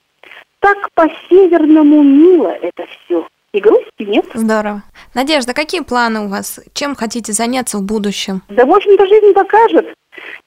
Так 0.60 0.92
по-северному 0.94 2.04
мило 2.04 2.50
это 2.50 2.86
все. 2.88 3.28
И 3.56 3.62
грусти 3.62 4.04
нет. 4.04 4.26
Здорово. 4.34 4.84
Надежда, 5.14 5.54
какие 5.54 5.80
планы 5.80 6.26
у 6.26 6.28
вас? 6.28 6.60
Чем 6.74 6.94
хотите 6.94 7.32
заняться 7.32 7.78
в 7.78 7.84
будущем? 7.84 8.42
Да, 8.50 8.66
в 8.66 8.72
общем-то, 8.72 9.08
жизнь 9.08 9.32
покажет. 9.34 9.94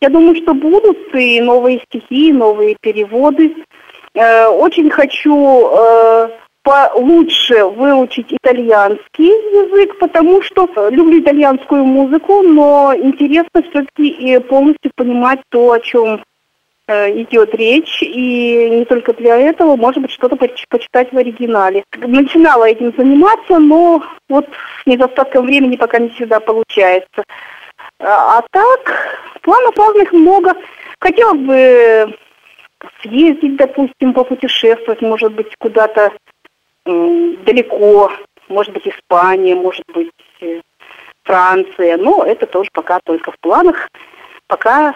Я 0.02 0.10
думаю, 0.10 0.36
что 0.36 0.52
будут 0.52 0.98
и 1.14 1.40
новые 1.40 1.80
стихи, 1.86 2.28
и 2.28 2.32
новые 2.32 2.76
переводы. 2.82 3.54
Э, 4.12 4.48
очень 4.48 4.90
хочу 4.90 5.70
э, 5.70 6.28
получше 6.62 7.64
выучить 7.64 8.30
итальянский 8.30 9.28
язык, 9.28 9.98
потому 9.98 10.42
что 10.42 10.68
люблю 10.90 11.18
итальянскую 11.20 11.86
музыку, 11.86 12.42
но 12.42 12.92
интересно 12.94 13.62
все-таки 13.70 14.38
полностью 14.40 14.90
понимать 14.96 15.40
то, 15.48 15.72
о 15.72 15.80
чем 15.80 16.16
э, 16.16 16.18
идет 16.88 17.54
речь, 17.54 18.02
и 18.02 18.70
не 18.70 18.84
только 18.86 19.12
для 19.12 19.36
этого, 19.36 19.76
может 19.76 20.00
быть, 20.00 20.10
что-то 20.10 20.36
почитать 20.36 21.12
в 21.12 21.18
оригинале. 21.18 21.84
Начинала 21.96 22.64
этим 22.64 22.94
заниматься, 22.96 23.58
но 23.58 24.02
вот 24.28 24.46
с 24.82 24.86
недостатком 24.86 25.46
времени 25.46 25.76
пока 25.76 25.98
не 25.98 26.08
всегда 26.10 26.40
получается. 26.40 27.24
А, 28.00 28.38
а 28.38 28.44
так, 28.50 29.18
планов 29.42 29.76
разных 29.76 30.12
много. 30.12 30.54
Хотела 31.00 31.34
бы 31.34 32.16
съездить, 33.02 33.56
допустим, 33.56 34.14
попутешествовать, 34.14 35.02
может 35.02 35.32
быть, 35.32 35.54
куда-то 35.58 36.12
далеко, 36.84 38.10
может 38.48 38.72
быть, 38.72 38.88
Испания, 38.88 39.54
может 39.54 39.84
быть, 39.92 40.10
э, 40.40 40.62
Франция. 41.24 41.98
Но 41.98 42.24
это 42.24 42.46
тоже 42.46 42.70
пока 42.72 42.98
только 43.04 43.30
в 43.30 43.38
планах. 43.40 43.88
Пока 44.46 44.94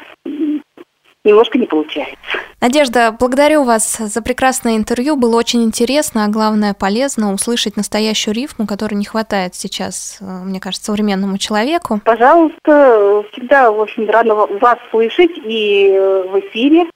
немножко 1.25 1.59
не 1.59 1.67
получается. 1.67 2.17
Надежда, 2.61 3.15
благодарю 3.19 3.65
вас 3.65 3.99
за 3.99 4.23
прекрасное 4.23 4.77
интервью. 4.77 5.17
Было 5.17 5.37
очень 5.37 5.63
интересно, 5.63 6.25
а 6.25 6.29
главное 6.29 6.75
полезно 6.75 7.33
услышать 7.33 7.77
настоящую 7.77 8.35
рифму, 8.35 8.67
которой 8.67 8.95
не 8.95 9.05
хватает 9.05 9.55
сейчас, 9.55 10.19
э, 10.21 10.25
мне 10.25 10.61
кажется, 10.61 10.87
современному 10.87 11.39
человеку. 11.39 12.01
Пожалуйста, 12.05 13.25
всегда, 13.33 13.71
в 13.71 13.81
общем, 13.81 14.09
рада 14.09 14.35
вас 14.35 14.79
слышать 14.91 15.33
и 15.45 15.89
э, 15.93 16.25
в 16.29 16.39
эфире 16.41 16.87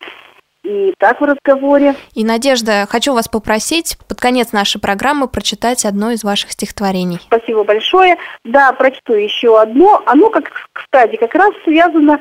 и 0.67 0.95
так 0.99 1.21
в 1.21 1.25
разговоре. 1.25 1.95
И, 2.15 2.25
Надежда, 2.25 2.87
хочу 2.89 3.15
вас 3.15 3.29
попросить 3.29 3.97
под 4.09 4.21
конец 4.21 4.53
нашей 4.53 4.81
программы 4.81 5.29
прочитать 5.29 5.85
одно 5.85 6.11
из 6.11 6.25
ваших 6.25 6.53
стихотворений. 6.53 7.19
Спасибо 7.23 7.65
большое. 7.65 8.17
Да, 8.45 8.73
прочту 8.73 9.15
еще 9.15 9.61
одно. 9.61 10.03
Оно, 10.07 10.31
как, 10.31 10.51
кстати, 10.73 11.17
как 11.17 11.35
раз 11.35 11.53
связано 11.65 12.19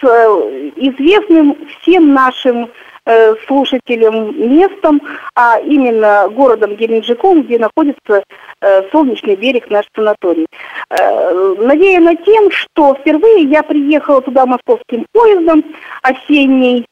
с 0.00 0.04
э, 0.04 0.70
известным 0.76 1.56
всем 1.80 2.12
нашим 2.12 2.70
э, 3.06 3.34
слушателям 3.46 4.38
местом, 4.38 5.00
а 5.34 5.58
именно 5.60 6.28
городом 6.28 6.76
Геленджиком, 6.76 7.42
где 7.42 7.58
находится 7.58 8.24
э, 8.60 8.82
солнечный 8.90 9.36
берег 9.36 9.70
наш 9.70 9.86
санаторий. 9.94 10.46
Надеяна 10.90 12.14
тем, 12.16 12.50
что 12.50 12.94
впервые 12.94 13.44
я 13.44 13.62
приехала 13.62 14.20
туда 14.20 14.46
московским 14.46 15.06
поездом 15.12 15.64
осенний 16.02 16.86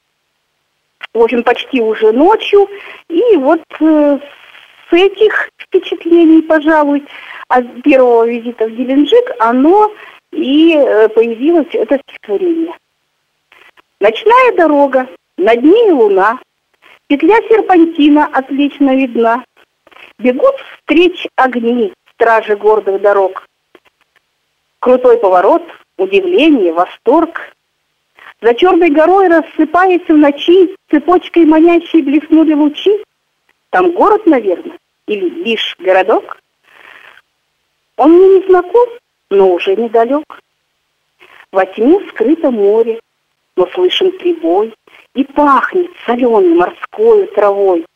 в 1.15 1.23
общем, 1.23 1.43
почти 1.45 1.81
уже 1.81 2.13
ночью. 2.13 2.69
И 3.09 3.37
вот 3.37 3.63
э, 3.81 4.19
с 4.91 4.93
этих 4.93 5.51
впечатлений, 5.57 6.43
пожалуй, 6.43 7.05
от 7.49 7.83
первого 7.83 8.29
визита 8.29 8.67
в 8.67 8.71
Геленджик, 8.71 9.31
оно 9.39 9.93
и 10.33 10.75
э, 10.77 11.09
появилось 11.09 11.69
это 11.73 11.99
стихотворение. 12.09 12.75
Ночная 14.01 14.53
дорога, 14.57 15.09
над 15.37 15.63
ней 15.63 15.91
луна, 15.93 16.41
петля 17.07 17.37
серпантина 17.49 18.27
отлично 18.33 18.97
видна. 18.97 19.45
Бегут 20.19 20.57
встреч 20.81 21.27
огни, 21.37 21.93
стражи 22.13 22.57
гордых 22.57 23.01
дорог. 23.01 23.47
Крутой 24.81 25.19
поворот, 25.19 25.63
удивление, 25.97 26.73
восторг, 26.73 27.54
за 28.41 28.55
черной 28.55 28.91
горой, 28.91 29.29
рассыпаясь 29.29 30.07
в 30.09 30.17
ночи, 30.17 30.77
цепочкой 30.91 31.45
манящей 31.47 32.03
блеснули 32.03 32.55
лучи. 32.55 33.03
Там 33.71 33.93
город, 33.93 34.27
наверное, 34.27 34.79
или 35.07 35.29
лишь 35.29 35.77
городок? 35.79 36.39
Он 37.97 38.13
мне 38.13 38.39
не 38.39 38.47
знаком, 38.47 38.89
но 39.31 39.53
уже 39.53 39.77
недалек. 39.77 40.41
Во 41.53 41.65
тьме 41.67 42.01
скрыто 42.09 42.51
море, 42.51 43.01
но 43.57 43.67
слышен 43.69 44.11
прибой 44.13 44.75
и 45.15 45.25
пахнет 45.25 45.91
соленой 46.05 46.55
морской 46.55 47.27
травой. 47.29 47.87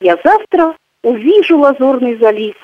Я 0.00 0.18
завтра 0.22 0.76
увижу 1.02 1.58
лазурный 1.58 2.16
залив, 2.18 2.56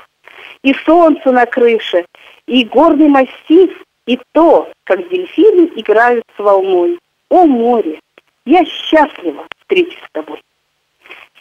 и 0.62 0.74
солнце 0.84 1.30
на 1.30 1.46
крыше, 1.46 2.04
и 2.46 2.64
горный 2.64 3.08
массив, 3.08 3.70
и 4.06 4.18
то, 4.32 4.70
как 4.84 5.08
дельфины 5.08 5.70
играют 5.76 6.24
с 6.36 6.38
волной. 6.38 6.98
О 7.30 7.44
море, 7.44 8.00
я 8.44 8.64
счастлива 8.64 9.46
встречи 9.58 9.96
с 9.96 10.12
тобой. 10.12 10.40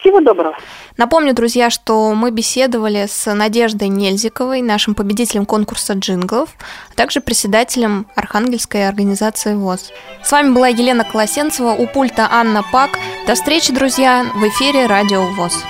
Всего 0.00 0.20
доброго. 0.20 0.54
Напомню, 0.98 1.34
друзья, 1.34 1.70
что 1.70 2.12
мы 2.12 2.30
беседовали 2.30 3.06
с 3.06 3.32
Надеждой 3.32 3.88
Нельзиковой, 3.88 4.60
нашим 4.60 4.94
победителем 4.94 5.46
конкурса 5.46 5.94
джинглов, 5.94 6.50
а 6.92 6.94
также 6.94 7.22
председателем 7.22 8.06
Архангельской 8.14 8.86
организации 8.86 9.54
ВОЗ. 9.54 9.92
С 10.22 10.30
вами 10.30 10.52
была 10.52 10.68
Елена 10.68 11.04
Колосенцева, 11.04 11.70
у 11.70 11.86
пульта 11.86 12.28
Анна 12.30 12.62
Пак. 12.70 12.98
До 13.26 13.34
встречи, 13.34 13.72
друзья, 13.72 14.26
в 14.34 14.46
эфире 14.48 14.86
Радио 14.86 15.24
ВОЗ. 15.36 15.64